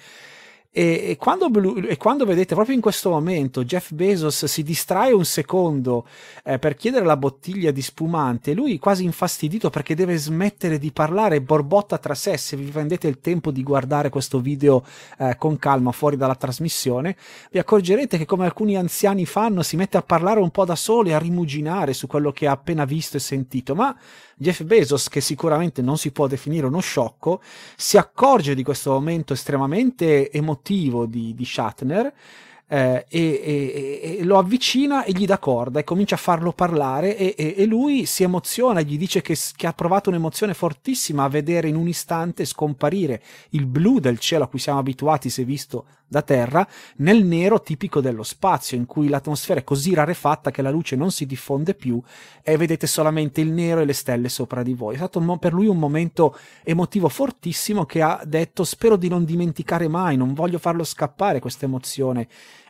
[0.78, 1.50] E, e, quando
[1.88, 6.06] e, quando vedete proprio in questo momento Jeff Bezos si distrae un secondo
[6.44, 11.40] eh, per chiedere la bottiglia di spumante, lui quasi infastidito perché deve smettere di parlare,
[11.40, 12.36] borbotta tra sé.
[12.36, 14.84] Se vi prendete il tempo di guardare questo video
[15.18, 17.16] eh, con calma fuori dalla trasmissione,
[17.52, 21.08] vi accorgerete che come alcuni anziani fanno, si mette a parlare un po' da solo
[21.08, 23.76] e a rimuginare su quello che ha appena visto e sentito.
[23.76, 23.96] Ma
[24.38, 27.42] Jeff Bezos, che sicuramente non si può definire uno sciocco,
[27.76, 32.14] si accorge di questo momento estremamente emotivo di, di Shatner
[32.68, 37.16] eh, e, e, e, lo avvicina e gli dà corda e comincia a farlo parlare
[37.16, 41.68] e, e lui si emoziona, gli dice che, che, ha provato un'emozione fortissima a vedere
[41.68, 46.22] in un istante scomparire il blu del cielo a cui siamo abituati se visto da
[46.22, 50.96] terra nel nero tipico dello spazio in cui l'atmosfera è così rarefatta che la luce
[50.96, 52.02] non si diffonde più
[52.44, 54.94] e vedete solamente il nero e le stelle sopra di voi.
[54.94, 59.26] È stato mo- per lui un momento emotivo fortissimo che ha detto spero di non
[59.26, 62.28] dimenticare mai, non voglio farlo scappare questa emozione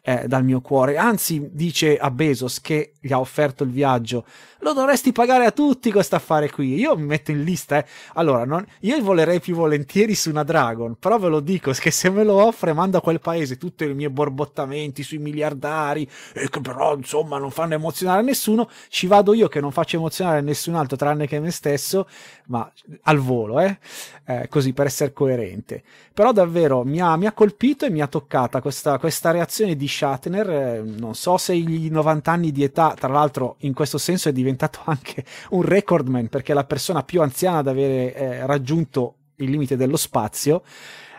[0.08, 0.98] eh, dal mio cuore.
[0.98, 4.24] Anzi, dice a Bezos che gli ha offerto il viaggio,
[4.60, 6.76] lo dovresti pagare a tutti questo affare qui.
[6.76, 7.86] Io mi metto in lista, eh.
[8.14, 12.12] Allora, non, io volerei più volentieri su una Dragon, però ve lo dico che se
[12.12, 16.62] me lo offre mando a quel paese tutti i miei borbottamenti sui miliardari, e che
[16.62, 20.98] però insomma non fanno emozionare nessuno, ci vado io che non faccio emozionare nessun altro
[20.98, 22.08] tranne che me stesso,
[22.48, 22.72] ma
[23.04, 23.80] al volo, eh?
[24.26, 25.84] eh così per essere coerente.
[26.14, 29.88] Però davvero mi ha, mi ha colpito e mi ha toccata questa, questa reazione di
[29.96, 34.30] Shatner, eh, non so se i 90 anni di età, tra l'altro in questo senso
[34.30, 39.16] è diventato anche un recordman perché è la persona più anziana ad avere eh, raggiunto
[39.38, 40.64] il limite dello spazio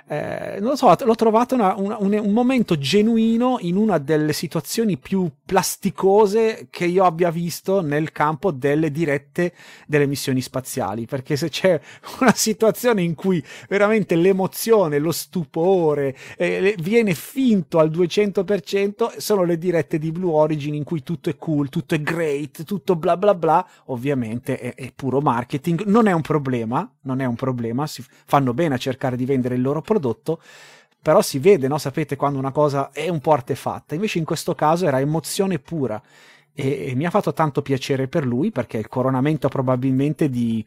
[0.08, 4.32] eh, non lo so, l'ho trovato una, una, un, un, momento genuino in una delle
[4.32, 9.52] situazioni più plasticose che io abbia visto nel campo delle dirette
[9.84, 11.80] delle missioni spaziali, perché se c'è
[12.20, 19.58] una situazione in cui veramente l'emozione, lo stupore eh, viene finto al 200%, sono le
[19.58, 23.34] dirette di Blue Origin in cui tutto è cool, tutto è great, tutto bla bla
[23.34, 28.04] bla, ovviamente è, è puro marketing, non è un problema, non è un problema, si
[28.24, 29.94] fanno bene a cercare di vendere il loro prodotto,
[31.00, 31.78] però si vede, no?
[31.78, 36.02] sapete, quando una cosa è un po' artefatta, invece in questo caso era emozione pura
[36.52, 40.64] e, e mi ha fatto tanto piacere per lui perché è il coronamento probabilmente di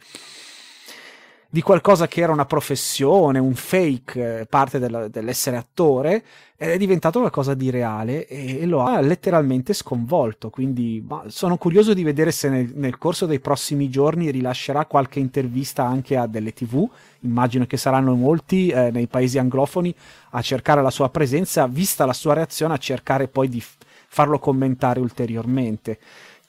[1.52, 6.24] di qualcosa che era una professione, un fake, eh, parte della, dell'essere attore,
[6.56, 10.52] è diventato qualcosa di reale e, lo ha letteralmente sconvolto.
[10.52, 15.84] Quindi sono curioso di vedere se nel, nel, corso dei prossimi giorni rilascerà qualche intervista
[15.86, 16.88] anche a delle tv.
[17.22, 19.94] Immagino che saranno molti eh, nei paesi anglofoni
[20.32, 23.64] a cercare la sua presenza, vista la sua reazione, a cercare poi di
[24.08, 25.98] farlo commentare ulteriormente.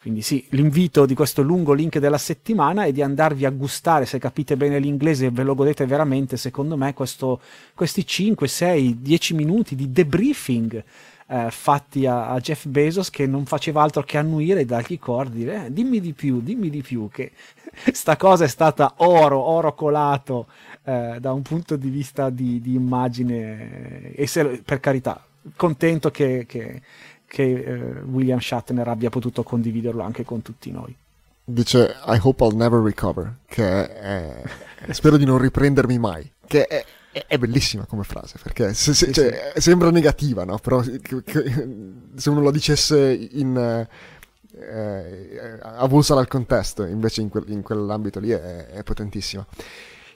[0.00, 4.18] Quindi sì, l'invito di questo lungo link della settimana è di andarvi a gustare, se
[4.18, 7.38] capite bene l'inglese e ve lo godete veramente, secondo me, questo,
[7.74, 10.82] questi 5, 6, 10 minuti di debriefing
[11.26, 15.34] eh, fatti a, a, Jeff Bezos che non faceva altro che annuire e dargli corda,
[15.34, 17.32] dire eh, dimmi di più, dimmi di più, che
[17.92, 20.46] sta cosa è stata oro, oro colato
[20.82, 25.22] eh, da un punto di vista di, di immagine e se, per carità,
[25.56, 26.80] contento che, che
[27.30, 30.92] che eh, William Shatner abbia potuto condividerlo anche con tutti noi.
[31.44, 34.42] Dice I hope I'll never recover, che è,
[34.90, 36.84] spero di non riprendermi mai, che è,
[37.26, 40.58] è bellissima come frase, perché se, se, cioè, sembra negativa, no?
[40.58, 43.86] Però se uno lo dicesse in...
[44.52, 49.46] Eh, avulsa dal contesto, invece in, quel, in quell'ambito lì è, è potentissima.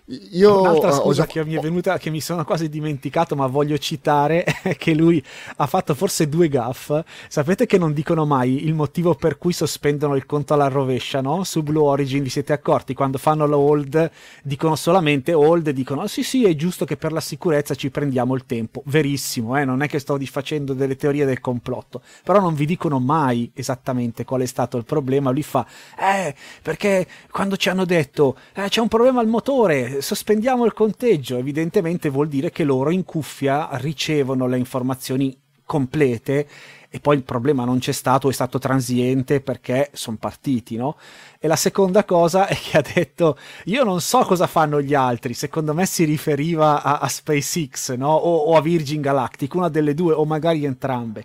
[0.07, 1.29] Io Un'altra scusa già...
[1.29, 5.23] che mi è venuta, che mi sono quasi dimenticato, ma voglio citare, è che lui
[5.57, 6.93] ha fatto forse due gaff.
[7.27, 11.43] Sapete che non dicono mai il motivo per cui sospendono il conto alla rovescia, no?
[11.45, 12.93] Su Blue Origin vi siete accorti?
[12.93, 14.11] Quando fanno la hold
[14.43, 18.35] dicono solamente hold, dicono oh, sì sì è giusto che per la sicurezza ci prendiamo
[18.35, 18.83] il tempo.
[18.85, 19.65] Verissimo, eh?
[19.65, 24.25] non è che sto facendo delle teorie del complotto, però non vi dicono mai esattamente
[24.25, 25.31] qual è stato il problema.
[25.31, 25.67] Lui fa,
[25.99, 31.37] eh, perché quando ci hanno detto eh, c'è un problema al motore sospendiamo il conteggio,
[31.37, 36.47] evidentemente vuol dire che loro in cuffia ricevono le informazioni complete
[36.95, 40.97] e poi il problema non c'è stato, è stato transiente perché sono partiti, no?
[41.41, 45.35] E la seconda cosa è che ha detto: Io non so cosa fanno gli altri.
[45.35, 48.13] Secondo me si riferiva a, a SpaceX, no?
[48.13, 51.25] O, o, a Virgin Galactic, una delle due, o magari entrambe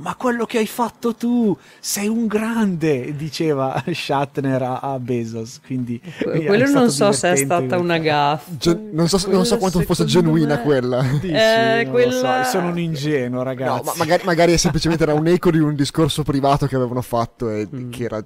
[0.00, 5.60] ma quello che hai fatto tu, sei un grande, diceva Shatner a, a Bezos.
[5.64, 8.50] Quindi, quello non so se è stata una gaffa.
[8.56, 10.62] Gen- non, so, non so, quanto fosse genuina me...
[10.62, 11.02] quella.
[11.20, 12.44] Dici, eh, quella...
[12.44, 12.50] So.
[12.50, 13.76] sono un ingenuo, ragazzi.
[13.76, 17.50] No, ma magari, magari semplicemente era un eco di un discorso privato che avevano fatto
[17.50, 17.90] e mm.
[17.90, 18.24] che era...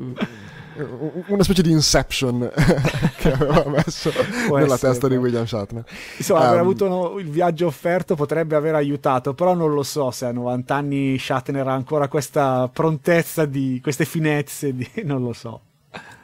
[0.00, 0.12] Mm
[1.28, 2.50] una specie di Inception
[3.16, 4.10] che aveva messo
[4.46, 5.84] Può nella essere, testa di William Shatner.
[6.16, 10.10] Insomma, um, aver avuto no, il viaggio offerto potrebbe aver aiutato, però non lo so
[10.10, 15.32] se a 90 anni Shatner ha ancora questa prontezza di queste finezze, di, non lo
[15.32, 15.60] so.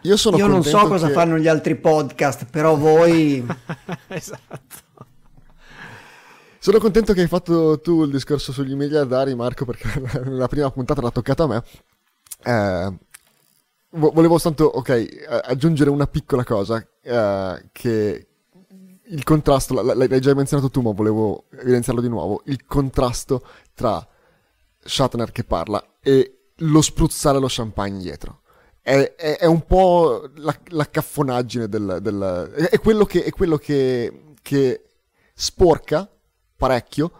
[0.03, 1.13] Io, Io non so cosa che...
[1.13, 3.45] fanno gli altri podcast, però voi...
[4.09, 4.85] esatto.
[6.59, 11.01] Sono contento che hai fatto tu il discorso sugli miliardari, Marco, perché la prima puntata
[11.01, 11.63] l'ha toccata a me.
[12.43, 12.93] Eh,
[13.97, 18.27] volevo soltanto, ok, aggiungere una piccola cosa, eh, che
[19.09, 23.43] il contrasto, l'hai già menzionato tu, ma volevo evidenziarlo di nuovo, il contrasto
[23.75, 24.07] tra
[24.79, 28.41] Shatner che parla e lo spruzzare lo champagne dietro.
[28.81, 31.99] È, è, è un po' la, la caffonaggine del...
[32.01, 34.85] del è quello, che, è quello che, che
[35.35, 36.09] sporca
[36.57, 37.11] parecchio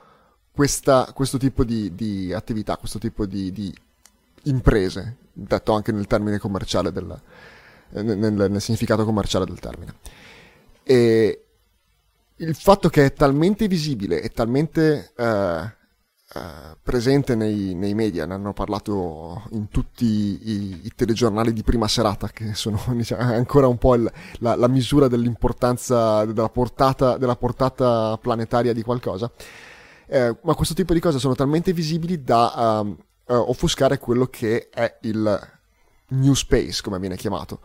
[0.53, 3.75] questa, questo tipo di, di, attività, questo tipo di, di,
[4.47, 7.21] imprese, detto anche nel termine commerciale, del,
[7.91, 9.95] nel, nel, significato commerciale del termine.
[10.83, 11.45] E
[12.37, 15.77] il fatto che è talmente visibile e talmente eh,
[16.35, 21.87] eh, presente nei, nei, media, ne hanno parlato in tutti i, i, telegiornali di prima
[21.87, 24.11] serata, che sono diciamo, ancora un po' il,
[24.41, 29.31] la, la, misura dell'importanza, della portata, della portata planetaria di qualcosa.
[30.09, 34.69] Eh, ma questo tipo di cose sono talmente visibili da um, uh, offuscare quello che
[34.71, 35.53] è il
[36.09, 37.61] new space, come viene chiamato.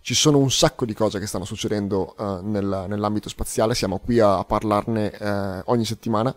[0.00, 4.20] Ci sono un sacco di cose che stanno succedendo uh, nel, nell'ambito spaziale, siamo qui
[4.20, 6.34] a, a parlarne uh, ogni settimana.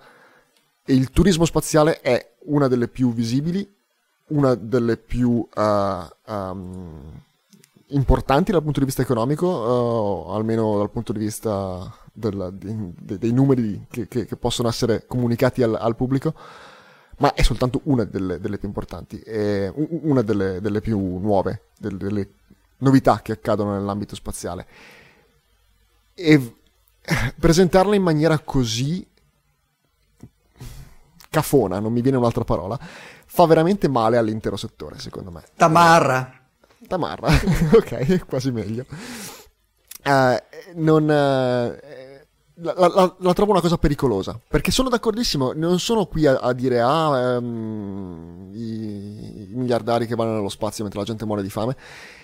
[0.84, 3.72] E il turismo spaziale è una delle più visibili,
[4.30, 7.22] una delle più um,
[7.89, 13.18] importanti dal punto di vista economico, uh, almeno dal punto di vista del, di, de,
[13.18, 16.34] dei numeri che, che, che, possono essere comunicati al, al, pubblico,
[17.20, 21.98] ma è soltanto una delle, delle più importanti, è una delle, delle più nuove, delle,
[21.98, 22.30] delle
[22.78, 24.68] novità che accadono nell'ambito spaziale.
[26.14, 26.56] E
[27.40, 29.06] presentarla in maniera così
[31.30, 35.44] cafona, non mi viene un'altra parola, fa veramente male all'intero settore, secondo me.
[35.56, 36.38] Tamarra.
[36.88, 37.28] Tamarra,
[37.76, 38.86] ok, quasi meglio.
[40.06, 40.38] Uh,
[40.76, 42.09] non, uh,
[42.61, 46.53] la, la, la, trovo una cosa pericolosa, perché sono d'accordissimo, non sono qui a, a
[46.53, 51.49] dire ah, um, i, i, miliardari che vanno nello spazio mentre la gente muore di
[51.49, 51.76] fame.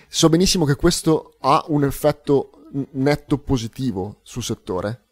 [0.08, 2.50] So benissimo che questo ha un effetto
[2.92, 5.02] netto positivo sul settore,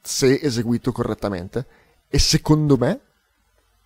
[0.00, 1.66] se eseguito correttamente,
[2.08, 3.00] e secondo me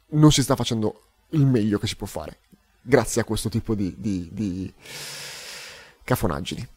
[0.09, 2.39] non si sta facendo il meglio che si può fare,
[2.81, 4.73] grazie a questo tipo di, di, di
[6.03, 6.69] cafonaggini.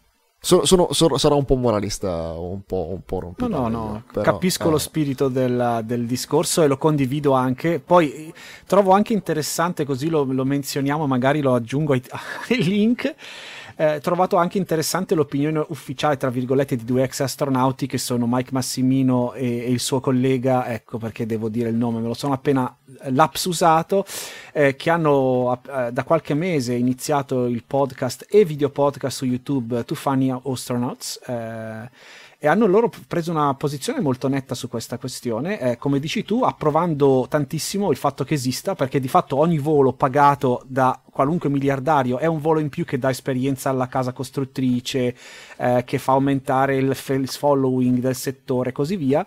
[0.42, 4.22] Sono, sono, sono, sarò un po' moralista, un po', un po' No, no, no, però,
[4.22, 4.72] capisco eh.
[4.72, 7.82] lo spirito del, del, discorso e lo condivido anche.
[7.82, 8.34] Poi
[8.66, 12.02] trovo anche interessante, così lo, lo menzioniamo, magari lo aggiungo ai,
[12.50, 13.14] ai link
[13.80, 18.50] eh, trovato anche interessante l'opinione ufficiale, tra virgolette, di due ex astronauti che sono Mike
[18.52, 22.34] Massimino e, e il suo collega, ecco perché devo dire il nome, me lo sono
[22.34, 24.06] appena lapsusato,
[24.52, 29.86] eh, che hanno eh, da qualche mese iniziato il podcast e video podcast su YouTube
[29.86, 31.22] Too Funny Astronauts.
[31.26, 31.90] Eh,
[32.42, 36.44] e hanno loro preso una posizione molto netta su questa questione, eh, come dici tu,
[36.44, 42.18] approvando tantissimo il fatto che esista, perché di fatto ogni volo pagato da qualunque miliardario
[42.18, 45.18] è un volo in più che dà esperienza alla casa costruttrice,
[45.58, 49.26] eh, che fa aumentare il, il following del settore e così via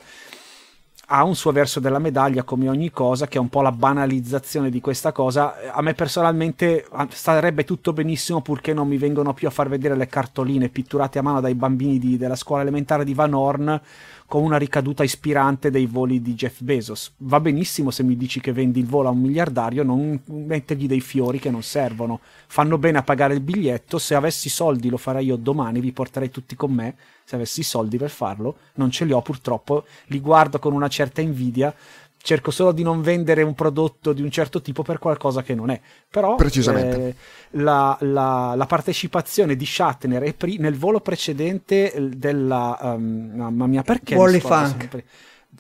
[1.06, 4.70] ha un suo verso della medaglia come ogni cosa, che è un po' la banalizzazione
[4.70, 5.72] di questa cosa.
[5.72, 10.06] A me personalmente starebbe tutto benissimo purché non mi vengono più a far vedere le
[10.06, 13.80] cartoline pitturate a mano dai bambini di, della scuola elementare di Van Horn
[14.32, 17.12] con una ricaduta ispirante dei voli di Jeff Bezos.
[17.18, 21.02] Va benissimo se mi dici che vendi il volo a un miliardario, non mettergli dei
[21.02, 22.18] fiori che non servono.
[22.46, 26.30] Fanno bene a pagare il biglietto, se avessi soldi lo farei io domani, vi porterei
[26.30, 26.94] tutti con me,
[27.24, 31.20] se avessi soldi per farlo, non ce li ho purtroppo, li guardo con una certa
[31.20, 31.74] invidia,
[32.22, 35.70] cerco solo di non vendere un prodotto di un certo tipo per qualcosa che non
[35.70, 35.80] è.
[36.08, 37.14] Però eh,
[37.50, 42.78] la, la, la, partecipazione di Shatner pre- nel volo precedente della...
[42.80, 44.14] Um, mamma mia, perché?
[44.14, 44.80] Wally Funk.
[44.80, 45.04] Sempre...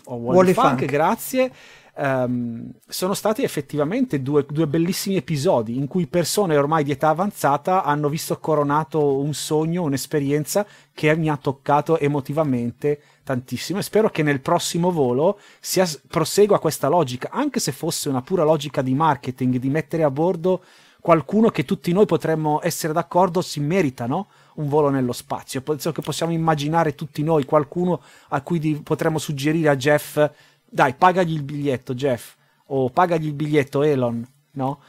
[0.04, 1.52] Oh, Wally, Wally Funk, Funk, grazie.
[1.94, 7.84] Um, sono stati effettivamente due, due, bellissimi episodi in cui persone ormai di età avanzata
[7.84, 10.64] hanno visto coronato un sogno, un'esperienza
[10.94, 16.88] che mi ha toccato emotivamente tantissimo e spero che nel prossimo volo sia, prosegua questa
[16.88, 20.62] logica, anche se fosse una pura logica di marketing, di mettere a bordo
[21.00, 24.28] qualcuno che tutti noi potremmo essere d'accordo si merita, no?
[24.54, 25.60] un volo nello spazio.
[25.60, 30.24] Penso che possiamo immaginare tutti noi qualcuno a cui potremmo suggerire a Jeff,
[30.64, 32.34] dai, pagagli il biglietto, Jeff,
[32.66, 34.80] o pagagli il biglietto, Elon, no?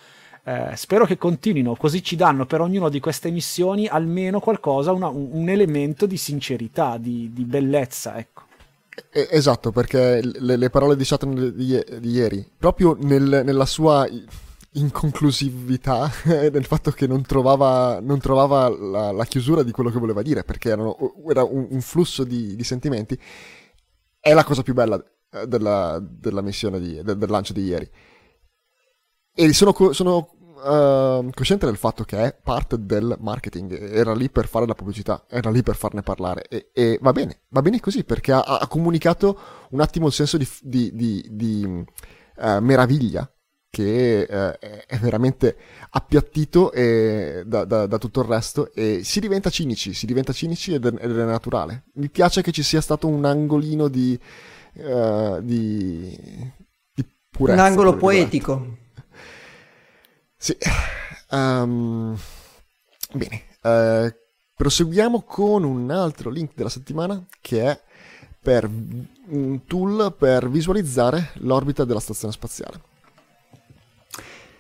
[0.45, 5.07] Eh, spero che continuino, così ci danno per ognuna di queste missioni almeno qualcosa, una,
[5.07, 8.41] un, elemento di sincerità, di, di bellezza, ecco.
[9.09, 14.07] Esatto, perché le, le parole di Shatner di, di, ieri, proprio nel, nella sua
[14.73, 20.21] inconclusività, nel fatto che non trovava, non trovava la, la, chiusura di quello che voleva
[20.21, 20.97] dire, perché erano,
[21.29, 23.17] era un, un flusso di, di, sentimenti,
[24.19, 25.01] è la cosa più bella
[25.31, 27.89] eh, della, della missione, di, del, del lancio di ieri.
[29.35, 30.29] E sono, sono
[30.63, 35.25] uh, cosciente del fatto che è parte del marketing, era lì per fare la pubblicità,
[35.27, 38.67] era lì per farne parlare e, e va bene, va bene così perché ha, ha,
[38.67, 39.37] comunicato
[39.71, 43.27] un attimo il senso di, di, di, di uh, meraviglia
[43.69, 45.57] che uh, è veramente
[45.89, 50.75] appiattito e, da, da, da, tutto il resto e si diventa cinici, si diventa cinici
[50.75, 51.85] ed è, ed è naturale.
[51.95, 54.19] Mi piace che ci sia stato un angolino di,
[54.73, 56.15] di,
[56.93, 57.59] di purezza.
[57.59, 58.81] Un angolo poetico.
[60.43, 60.57] Sì.
[61.29, 62.19] Um,
[63.13, 64.13] bene, uh,
[64.53, 67.81] proseguiamo con un altro link della settimana che è
[68.41, 72.81] per un tool per visualizzare l'orbita della stazione spaziale.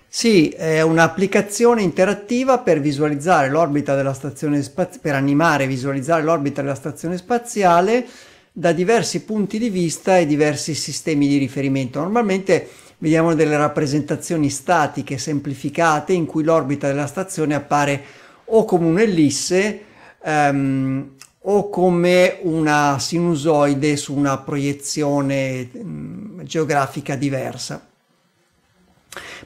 [0.07, 6.61] Sì, è un'applicazione interattiva per visualizzare l'orbita della stazione spaziale, per animare e visualizzare l'orbita
[6.61, 8.07] della stazione spaziale
[8.53, 11.99] da diversi punti di vista e diversi sistemi di riferimento.
[11.99, 12.69] Normalmente
[13.03, 18.01] vediamo delle rappresentazioni statiche semplificate in cui l'orbita della stazione appare
[18.45, 19.83] o come un'ellisse
[20.23, 21.09] um,
[21.41, 27.85] o come una sinusoide su una proiezione um, geografica diversa.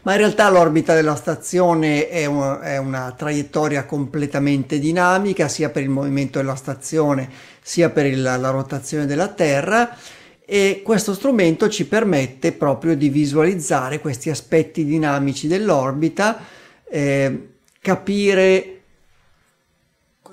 [0.03, 5.81] Ma in realtà l'orbita della stazione è, un, è una traiettoria completamente dinamica sia per
[5.81, 7.27] il movimento della stazione
[7.59, 9.97] sia per il, la rotazione della Terra
[10.49, 16.39] e questo strumento ci permette proprio di visualizzare questi aspetti dinamici dell'orbita,
[16.89, 17.49] eh,
[17.81, 18.77] capire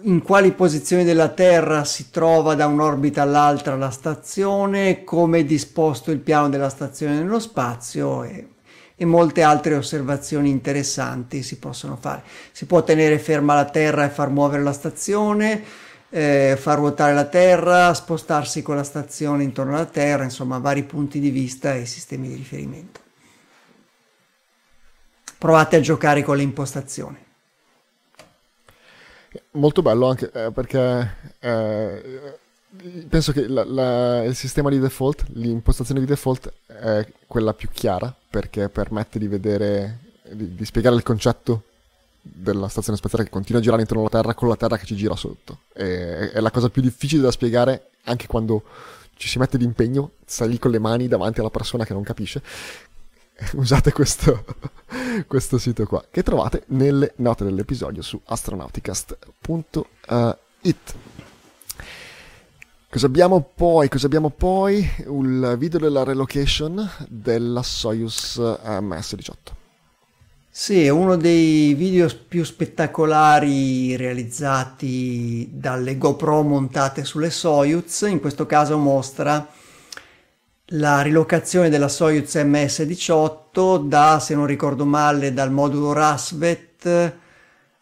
[0.03, 6.13] in quali posizioni della Terra si trova da un'orbita all'altra la stazione, come è disposto
[6.13, 8.51] il piano della stazione nello spazio e,
[8.95, 12.23] e, molte altre osservazioni interessanti si possono fare.
[12.53, 15.83] Si può tenere ferma la Terra e far muovere la stazione,
[16.17, 21.19] eh, far ruotare la Terra, spostarsi con la stazione intorno alla Terra, insomma vari punti
[21.19, 23.01] di vista e sistemi di riferimento.
[25.37, 27.19] Provate a giocare con le impostazioni.
[29.53, 32.39] Molto bello anche eh, perché eh,
[33.09, 38.15] penso che la, la, il sistema di default, l'impostazione di default è quella più chiara
[38.31, 39.99] perché permette di vedere,
[40.31, 41.65] di, di spiegare il concetto
[42.27, 44.97] della stazione spaziale che continua a girare intorno alla Terra con la Terra che ci
[44.97, 45.59] gira sotto.
[45.75, 48.63] E, è la cosa più difficile da spiegare anche quando
[49.17, 52.43] ci si mette d'impegno, stai lì con le mani davanti alla persona che non capisce.
[53.55, 54.45] Usate questo,
[55.29, 60.95] questo sito qua che trovate nelle note dell'episodio su astronauticast.it.
[62.89, 63.89] Cosa abbiamo poi?
[63.89, 64.89] Cosa abbiamo poi?
[64.99, 69.63] Il video della relocation della Soyuz MS-18.
[70.57, 78.03] Sì, è uno dei video più spettacolari realizzati dalle GoPro montate sulle Soyuz.
[78.03, 79.49] In questo caso mostra
[80.67, 87.17] la rilocazione della Soyuz MS-18 da, se non ricordo male, dal modulo Rasvet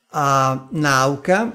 [0.06, 1.54] a Nauka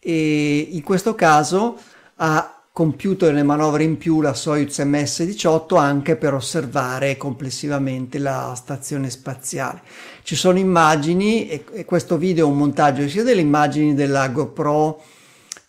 [0.00, 1.78] e in questo caso
[2.16, 9.10] ha compiuto delle manovre in più la Soyuz MS-18 anche per osservare complessivamente la stazione
[9.10, 9.82] spaziale.
[10.22, 15.02] Ci sono immagini e, questo video è un montaggio sia delle immagini della GoPro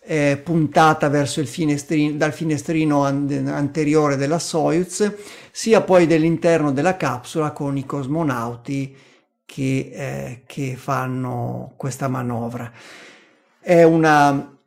[0.02, 5.12] eh, puntata verso il finestrino, dal finestrino an- anteriore della Soyuz,
[5.50, 8.96] sia poi dell'interno della capsula con i cosmonauti
[9.48, 12.72] che, eh, che fanno questa manovra.
[13.60, 14.58] È una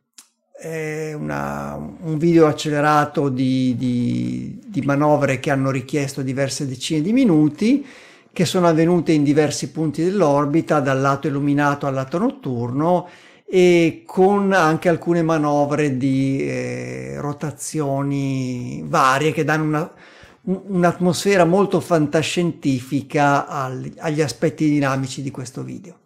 [0.63, 7.85] una, un video accelerato di, di, di, manovre che hanno richiesto diverse decine di minuti,
[8.31, 13.07] che sono avvenute in diversi punti dell'orbita, dal lato illuminato al lato notturno,
[13.45, 19.93] e con anche alcune manovre di eh, rotazioni varie che danno una,
[20.43, 26.02] un'atmosfera molto fantascientifica al, agli aspetti dinamici di questo video.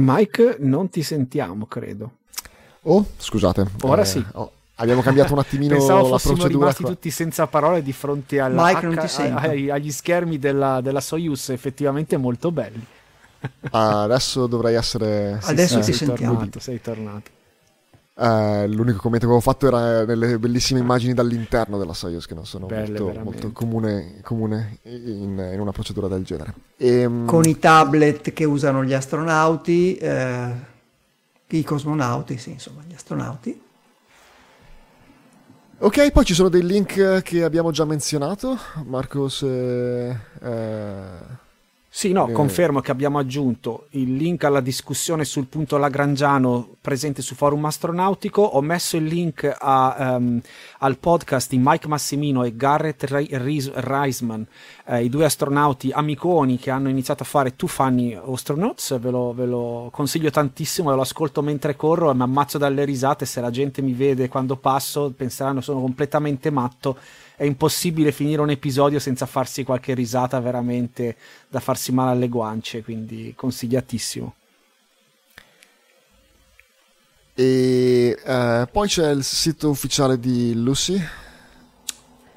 [0.00, 2.10] Mike, non ti sentiamo, credo.
[2.82, 3.66] Oh, scusate.
[3.82, 4.24] Ora eh, sì.
[4.32, 6.58] Oh, abbiamo cambiato un attimino Pensavo la fossimo procedura.
[6.58, 6.92] rimasti qua.
[6.92, 11.00] tutti senza parole di fronte alla Mike, non ti H- ai- agli schermi della, della
[11.00, 12.84] Soyuz, effettivamente molto belli.
[13.70, 15.38] Ah, adesso dovrei essere...
[15.42, 16.34] Adesso sì, ti sei sentiamo.
[16.34, 17.30] tornato, sei tornato.
[18.22, 22.44] Eh, l'unico commento che avevo fatto era nelle bellissime immagini dall'interno della Soyuz che non
[22.44, 26.54] sono Belle, molto, molto comune, comune in, in una procedura del genere.
[26.76, 30.52] Ehm, Con i tablet che usano gli astronauti, eh,
[31.46, 33.62] i cosmonauti, sì, insomma, gli astronauti.
[35.78, 38.58] Ok, poi ci sono dei link che abbiamo già menzionato.
[38.84, 39.40] Marcos...
[39.42, 41.48] eh, eh,
[41.92, 42.32] Sì, no, Eh.
[42.32, 48.42] confermo che abbiamo aggiunto il link alla discussione sul punto lagrangiano presente su Forum Astronautico.
[48.42, 50.40] Ho messo il link a, ehm,
[50.78, 54.46] al podcast di Mike Massimino e Garrett Re- Reis- Reisman,
[54.86, 58.96] eh, i due astronauti amiconi che hanno iniziato a fare Too Funny Astronauts.
[59.00, 62.84] Ve lo, ve lo consiglio tantissimo, ve lo ascolto mentre corro e mi ammazzo dalle
[62.84, 63.26] risate.
[63.26, 66.96] Se la gente mi vede quando passo, penseranno sono completamente matto
[67.40, 71.16] è impossibile finire un episodio senza farsi qualche risata veramente
[71.48, 74.34] da farsi male alle guance, quindi consigliatissimo.
[77.34, 81.02] e eh, poi c'è il sito ufficiale di Lucy.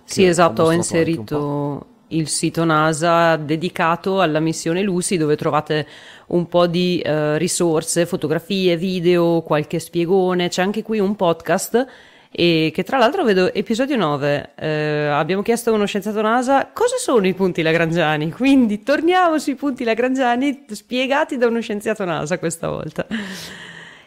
[0.05, 5.85] Sì, esatto, ho inserito il sito NASA dedicato alla missione Lucy dove trovate
[6.27, 11.85] un po' di eh, risorse, fotografie, video, qualche spiegone, c'è anche qui un podcast
[12.35, 16.97] e che tra l'altro vedo episodio 9, eh, abbiamo chiesto a uno scienziato NASA cosa
[16.97, 22.69] sono i punti lagrangiani, quindi torniamo sui punti lagrangiani spiegati da uno scienziato NASA questa
[22.69, 23.05] volta.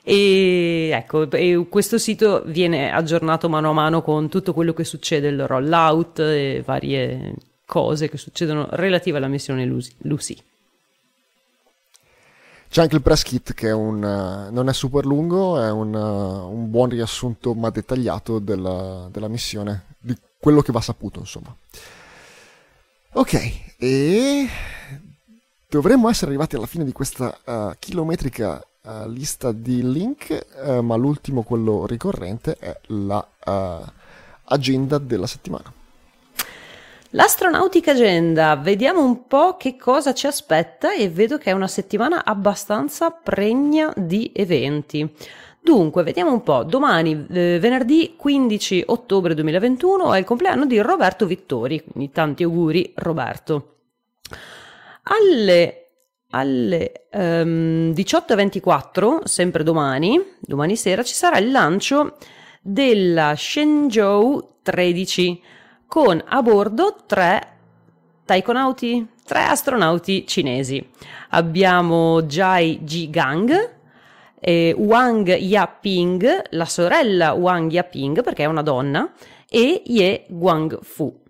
[0.02, 5.28] E ecco, e questo sito viene aggiornato mano a mano con tutto quello che succede,
[5.28, 7.32] il rollout e varie
[7.64, 10.36] cose che succedono relative alla missione Lucy.
[12.76, 15.94] C'è anche il press kit che è un, eh, non è super lungo, è un,
[15.94, 21.56] eh, un buon riassunto ma dettagliato della, della missione, di quello che va saputo insomma.
[23.12, 24.46] Ok, e
[25.66, 30.96] dovremmo essere arrivati alla fine di questa eh, chilometrica eh, lista di link, eh, ma
[30.96, 33.26] l'ultimo, quello ricorrente, è la
[34.44, 35.72] agenda della settimana.
[37.10, 42.24] L'astronautica agenda, vediamo un po' che cosa ci aspetta e vedo che è una settimana
[42.24, 45.08] abbastanza pregna di eventi.
[45.60, 46.64] Dunque, vediamo un po'.
[46.64, 52.92] Domani, eh, venerdì 15 ottobre 2021, è il compleanno di Roberto Vittori, quindi tanti auguri
[52.96, 53.74] Roberto.
[55.04, 55.86] Alle
[56.30, 62.16] alle ehm, 18.24, sempre domani, domani sera, ci sarà il lancio
[62.60, 65.42] della Shenzhou 13
[65.86, 67.54] con a bordo tre
[68.24, 70.84] taikonauti, tre astronauti cinesi.
[71.30, 73.74] Abbiamo Jai Ji Gang,
[74.40, 79.12] eh, Wang Yaping, la sorella Wang Yaping perché è una donna,
[79.48, 81.22] e Ye Guangfu.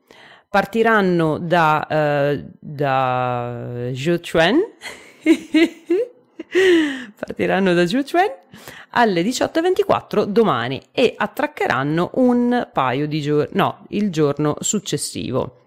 [0.49, 4.59] Partiranno da, eh, da Zhuchuan,
[7.19, 8.31] partiranno da Zhuchuan
[8.91, 15.61] alle 18.24 domani e attraccheranno un paio di giorni, no, il giorno successivo.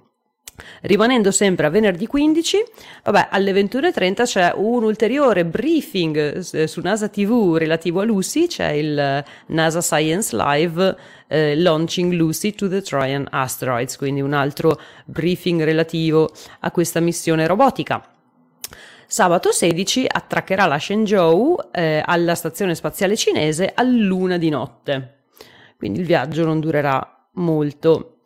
[0.82, 2.64] Rimanendo sempre a venerdì 15,
[3.04, 9.24] vabbè, alle 21.30 c'è un ulteriore briefing su NASA TV relativo a Lucy, c'è il
[9.48, 10.96] NASA Science Live
[11.28, 16.30] eh, Launching Lucy to the Trojan Asteroids, quindi un altro briefing relativo
[16.60, 18.19] a questa missione robotica.
[19.12, 25.24] Sabato 16 attraccherà la Shenzhou eh, alla stazione spaziale cinese a luna di notte,
[25.78, 28.18] quindi il viaggio non durerà molto.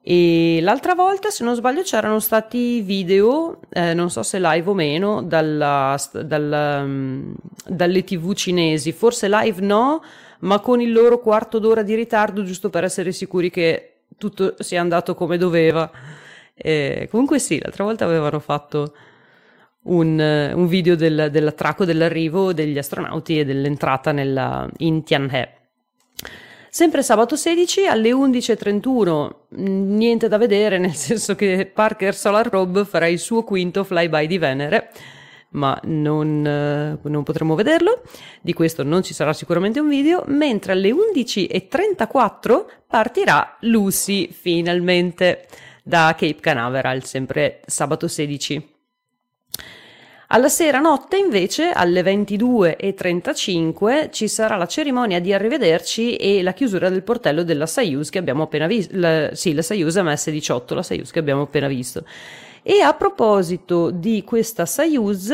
[0.00, 4.72] E l'altra volta, se non sbaglio, c'erano stati video, eh, non so se live o
[4.72, 7.34] meno, dalla, dalla, um,
[7.66, 8.92] dalle tv cinesi.
[8.92, 10.00] Forse live no,
[10.42, 14.80] ma con il loro quarto d'ora di ritardo, giusto per essere sicuri che tutto sia
[14.80, 15.90] andato come doveva.
[16.54, 18.92] E comunque sì, l'altra volta avevano fatto
[19.84, 25.54] un, un video del, dell'attracco dell'arrivo degli astronauti e dell'entrata nella, in Tianhe.
[26.72, 33.08] Sempre sabato 16 alle 11.31, niente da vedere, nel senso che Parker Solar Probe farà
[33.08, 34.90] il suo quinto flyby di Venere,
[35.50, 38.02] ma non, eh, non potremo vederlo,
[38.40, 45.48] di questo non ci sarà sicuramente un video, mentre alle 11.34 partirà Lucy finalmente
[45.82, 48.78] da Cape Canaveral, sempre sabato 16.
[50.32, 56.88] Alla sera notte invece alle 22.35 ci sarà la cerimonia di arrivederci e la chiusura
[56.88, 61.10] del portello della Soyuz che abbiamo appena visto, la, sì la Soyuz MS-18, la Soyuz
[61.10, 62.04] che abbiamo appena visto.
[62.62, 65.32] E a proposito di questa Soyuz,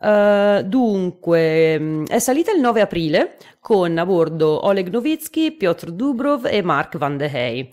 [0.00, 6.46] Uh, dunque, mm, è salita il 9 aprile con a bordo Oleg Novitsky, Piotr Dubrov
[6.46, 7.72] e Mark van de Hey.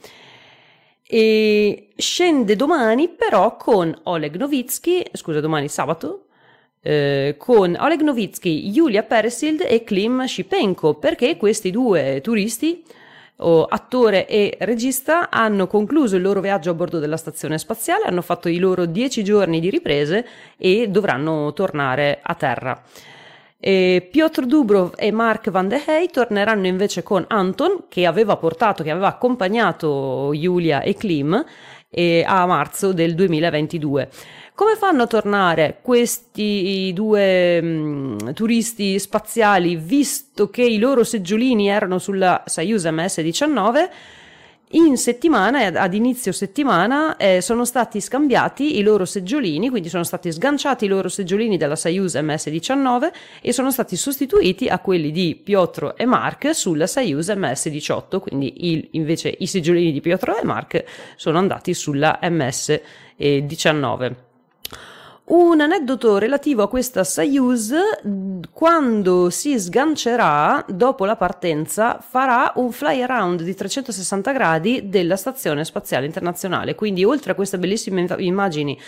[1.08, 6.26] E scende domani però con Oleg Novitsky, scusa domani sabato,
[6.82, 12.84] eh, con Oleg Novitsky, Yulia Peresild e Klim Shipenko, perché questi due turisti
[13.38, 18.22] oh, attore e regista, hanno concluso il loro viaggio a bordo della stazione spaziale, hanno
[18.22, 20.26] fatto i loro dieci giorni di riprese
[20.58, 22.84] e dovranno tornare a terra.
[23.58, 28.84] E Piotr Dubrov e Mark Van de Hey torneranno invece con Anton, che aveva portato,
[28.84, 31.44] che aveva accompagnato Julia e Klim
[31.90, 34.10] eh, a marzo del 2022.
[34.54, 41.68] Come fanno a tornare questi due mh, mm, turisti spaziali, visto che i loro seggiolini
[41.68, 43.90] erano sulla Soyuz MS-19?
[44.70, 50.32] In settimana, ad inizio settimana, eh, sono stati scambiati i loro seggiolini, quindi sono stati
[50.32, 53.12] sganciati i loro seggiolini dalla Soyuz MS-19
[53.42, 58.88] e sono stati sostituiti a quelli di Piotro e Mark sulla Soyuz MS-18, quindi il,
[58.92, 60.84] invece i seggiolini di Piotro e Mark
[61.16, 64.25] sono andati sulla MS-19.
[65.28, 67.74] Un aneddoto relativo a questa Soyuz,
[68.52, 75.66] quando si sgancerà dopo la partenza, farà un fly around di 360 gradi della Stazione
[75.66, 76.76] Spaziale Internazionale.
[76.76, 78.80] Quindi, oltre a queste bellissime immagini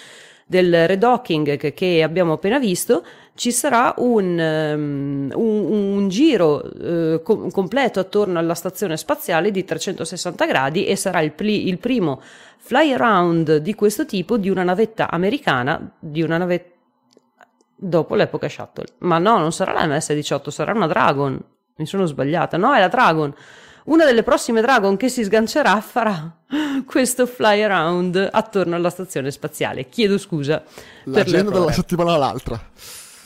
[0.45, 3.03] del redocking che, abbiamo appena visto,
[3.33, 9.65] ci sarà un, um, un, un giro uh, com- completo attorno alla stazione spaziale di
[9.65, 12.21] 360 gradi e sarà il, pli- il primo
[12.67, 16.75] fly around di questo tipo di una navetta americana, di una navetta
[17.73, 18.87] dopo l'epoca shuttle.
[18.99, 21.41] Ma no, non sarà la MS-18, sarà una Dragon.
[21.77, 22.57] Mi sono sbagliata.
[22.57, 23.33] No, è la Dragon
[23.87, 26.39] una delle prossime Dragon che si sgancerà farà
[26.85, 29.87] questo fly around attorno alla stazione spaziale.
[29.87, 30.61] Chiedo scusa.
[31.05, 32.59] L'agenda dalla settimana all'altra.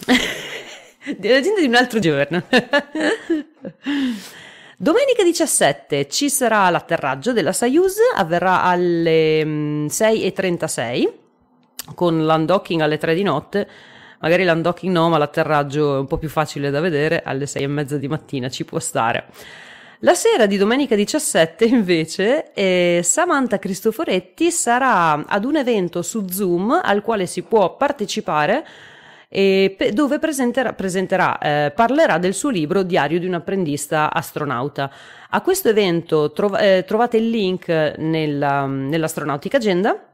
[1.19, 2.43] L'agenda di un altro giorno.
[4.81, 13.13] Domenica 17 ci sarà l'atterraggio della Soyuz, avverrà alle 6.36 mm, con l'undocking alle 3
[13.13, 13.69] di notte.
[14.21, 17.67] Magari l'undocking no, ma l'atterraggio è un po' più facile da vedere, alle 6 e
[17.67, 19.25] mezza di mattina ci può stare.
[19.99, 26.71] La sera di domenica 17 invece eh, Samantha Cristoforetti sarà ad un evento su Zoom
[26.83, 28.65] al quale si può partecipare
[29.31, 34.91] pe- dove presenterà, presenterà eh, parlerà del suo libro Diario di un apprendista astronauta.
[35.29, 40.05] A questo evento trov- eh, trovate il link nella, nell'Astronautica Agenda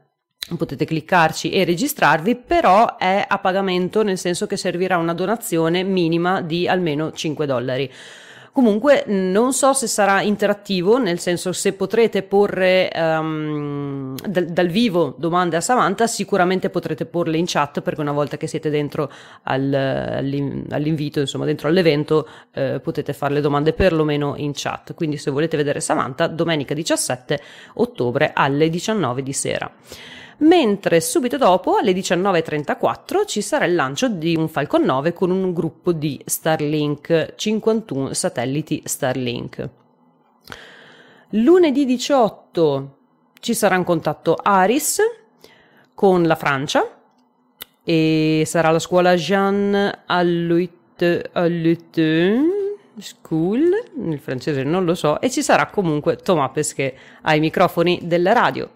[0.56, 6.40] potete cliccarci e registrarvi, però è a pagamento, nel senso che servirà una donazione minima
[6.40, 7.90] di almeno 5 dollari.
[8.58, 15.14] Comunque non so se sarà interattivo, nel senso se potrete porre um, dal, dal, vivo
[15.16, 19.12] domande a Samantha, sicuramente potrete porle in chat perché una volta che siete dentro
[19.44, 19.72] al,
[20.70, 24.92] all'invito, insomma dentro all'evento, eh, potete fare le domande perlomeno in chat.
[24.92, 27.40] Quindi se volete vedere Samantha, domenica 17
[27.74, 29.72] ottobre alle 19 di sera
[30.38, 35.52] mentre subito dopo alle 19.34 ci sarà il lancio di un Falcon 9 con un
[35.52, 39.68] gruppo di Starlink, 51 satelliti Starlink.
[41.30, 42.96] Lunedì 18
[43.40, 45.00] ci sarà un contatto Aris
[45.94, 46.96] con la Francia
[47.82, 51.30] e sarà la scuola Jean Alluit,
[53.00, 53.70] School,
[54.10, 58.70] il francese non lo so, e ci sarà comunque Thomas Pesquet ai microfoni della radio.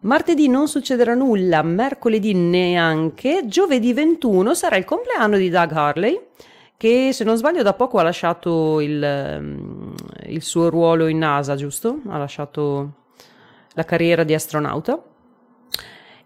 [0.00, 6.20] Martedì non succederà nulla, mercoledì neanche, giovedì 21 sarà il compleanno di Doug Harley,
[6.76, 9.94] che se non sbaglio da poco ha lasciato il, mm,
[10.26, 11.98] il suo ruolo in NASA, giusto?
[12.06, 12.92] Ha lasciato
[13.72, 15.02] la carriera di astronauta.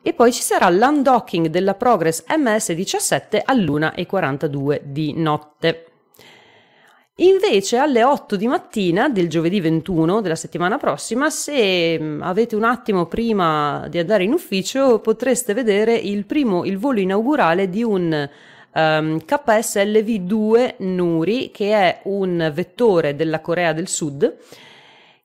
[0.03, 5.91] E poi ci sarà l'undocking della Progress MS-17 all'1.42 di notte.
[7.16, 12.64] Invece alle 8 di mattina del giovedì 21 della settimana prossima, se mm, avete un
[12.64, 18.05] attimo prima di andare in ufficio, potreste vedere il primo, il volo inaugurale di un
[18.05, 24.39] um, ehm, KSLV-2 Nuri, che è un vettore della Corea del Sud,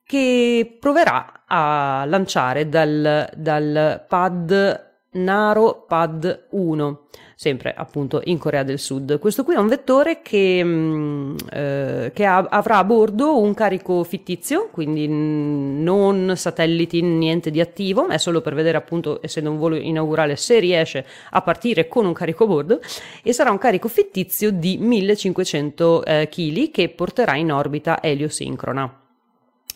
[0.04, 7.06] che proverà a lanciare dal, dal pad Naro Pad 1
[7.38, 9.20] sempre appunto in Corea del Sud.
[9.20, 13.54] Questo qui è un vettore che, mh, mm, eh, che ha, avrà a bordo un
[13.54, 19.52] carico fittizio, quindi non satelliti, niente di attivo, ma è solo per vedere appunto, essendo
[19.52, 22.80] un volo inaugurale, se riesce a partire con un carico a bordo
[23.22, 26.28] e sarà un carico fittizio di 1500 eh,
[26.72, 29.00] che porterà in orbita eliosincrona.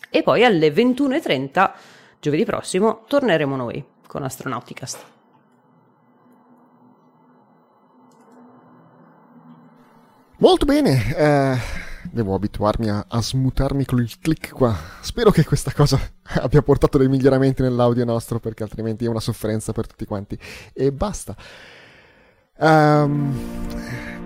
[0.09, 1.71] E poi alle 21.30
[2.19, 5.12] giovedì prossimo torneremo noi con Astronauticast.
[10.43, 11.57] Molto bene, eh,
[12.11, 14.75] devo abituarmi a, a, smutarmi con il click qua.
[14.99, 15.97] Spero che questa cosa
[16.41, 20.37] abbia portato dei miglioramenti nell'audio nostro, perché altrimenti è una sofferenza per tutti quanti.
[20.73, 21.33] E basta.
[22.57, 23.33] Um,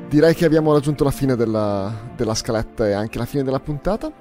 [0.10, 4.12] direi che abbiamo raggiunto la fine della, della scaletta e anche la fine della puntata.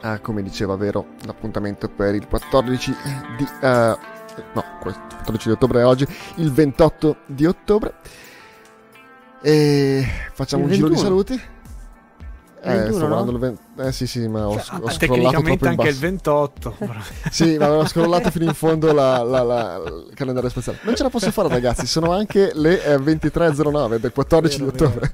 [0.00, 2.94] Uh, come diceva Vero, l'appuntamento per il 14
[3.36, 3.42] di...
[3.60, 7.94] Uh, no, 14 di ottobre è oggi, il 28 di ottobre.
[9.40, 11.40] E facciamo un giro di saluti.
[12.60, 13.36] Eh, 21, sto guardando no?
[13.36, 13.88] il 20...
[13.88, 16.76] Eh sì, sì, ma ho, cioè, ho scrollato troppo in anche il 28.
[17.30, 20.78] sì, ma ho scrollato fino in fondo la, la, la, il calendario spaziale.
[20.82, 21.86] Non ce la posso fare, ragazzi.
[21.86, 25.12] Sono anche le eh, 23.09 del 14 vero, di ottobre.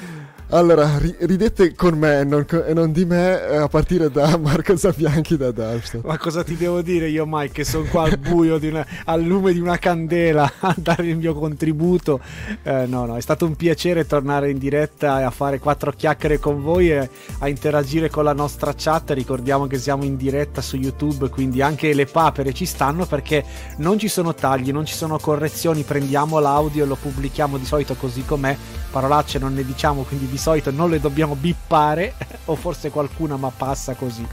[0.52, 5.36] Allora, ridete con me non, e non di me eh, a partire da Marco Zabianchi
[5.36, 6.04] da Darmstadt.
[6.04, 9.52] Ma cosa ti devo dire io, Mike, che sono qua al buio, una, al lume
[9.52, 12.18] di una candela a dare il mio contributo?
[12.64, 16.40] Eh, no, no, è stato un piacere tornare in diretta e a fare quattro chiacchiere
[16.40, 17.08] con voi e
[17.38, 19.12] a interagire con la nostra chat.
[19.12, 23.44] Ricordiamo che siamo in diretta su YouTube, quindi anche le papere ci stanno perché
[23.76, 27.94] non ci sono tagli, non ci sono correzioni, prendiamo l'audio e lo pubblichiamo di solito
[27.94, 28.56] così com'è.
[28.90, 32.14] Parolacce non ne diciamo, quindi vi solito non le dobbiamo bippare,
[32.46, 34.26] o forse qualcuna ma passa così.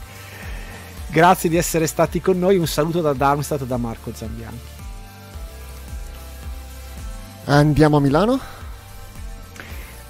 [1.10, 4.76] Grazie di essere stati con noi, un saluto da Darmstadt da Marco Zambianchi.
[7.44, 8.40] Andiamo a Milano?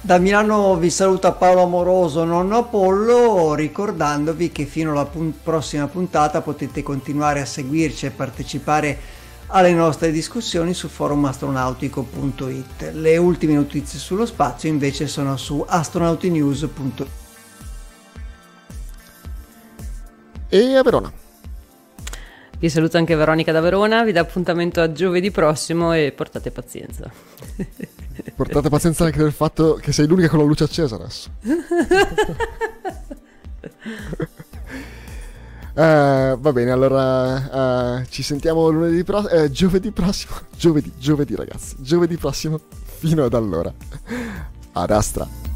[0.01, 6.41] Da Milano vi saluta Paolo Amoroso, nonno Apollo, ricordandovi che fino alla pun- prossima puntata
[6.41, 8.99] potete continuare a seguirci e partecipare
[9.49, 12.91] alle nostre discussioni su forumastronautico.it.
[12.93, 17.07] Le ultime notizie sullo spazio invece sono su astronautinews.it.
[20.49, 21.11] E a Verona.
[22.59, 27.09] Vi saluto anche Veronica da Verona, vi do appuntamento a giovedì prossimo e portate pazienza.
[28.35, 31.29] Portate pazienza anche del fatto che sei l'unica con la luce accesa adesso.
[35.79, 41.77] Uh, va bene, allora uh, ci sentiamo lunedì prossimo, eh, giovedì prossimo, giovedì, giovedì ragazzi,
[41.79, 42.59] giovedì prossimo,
[42.97, 43.71] fino ad allora.
[44.73, 45.48] Ad Astra.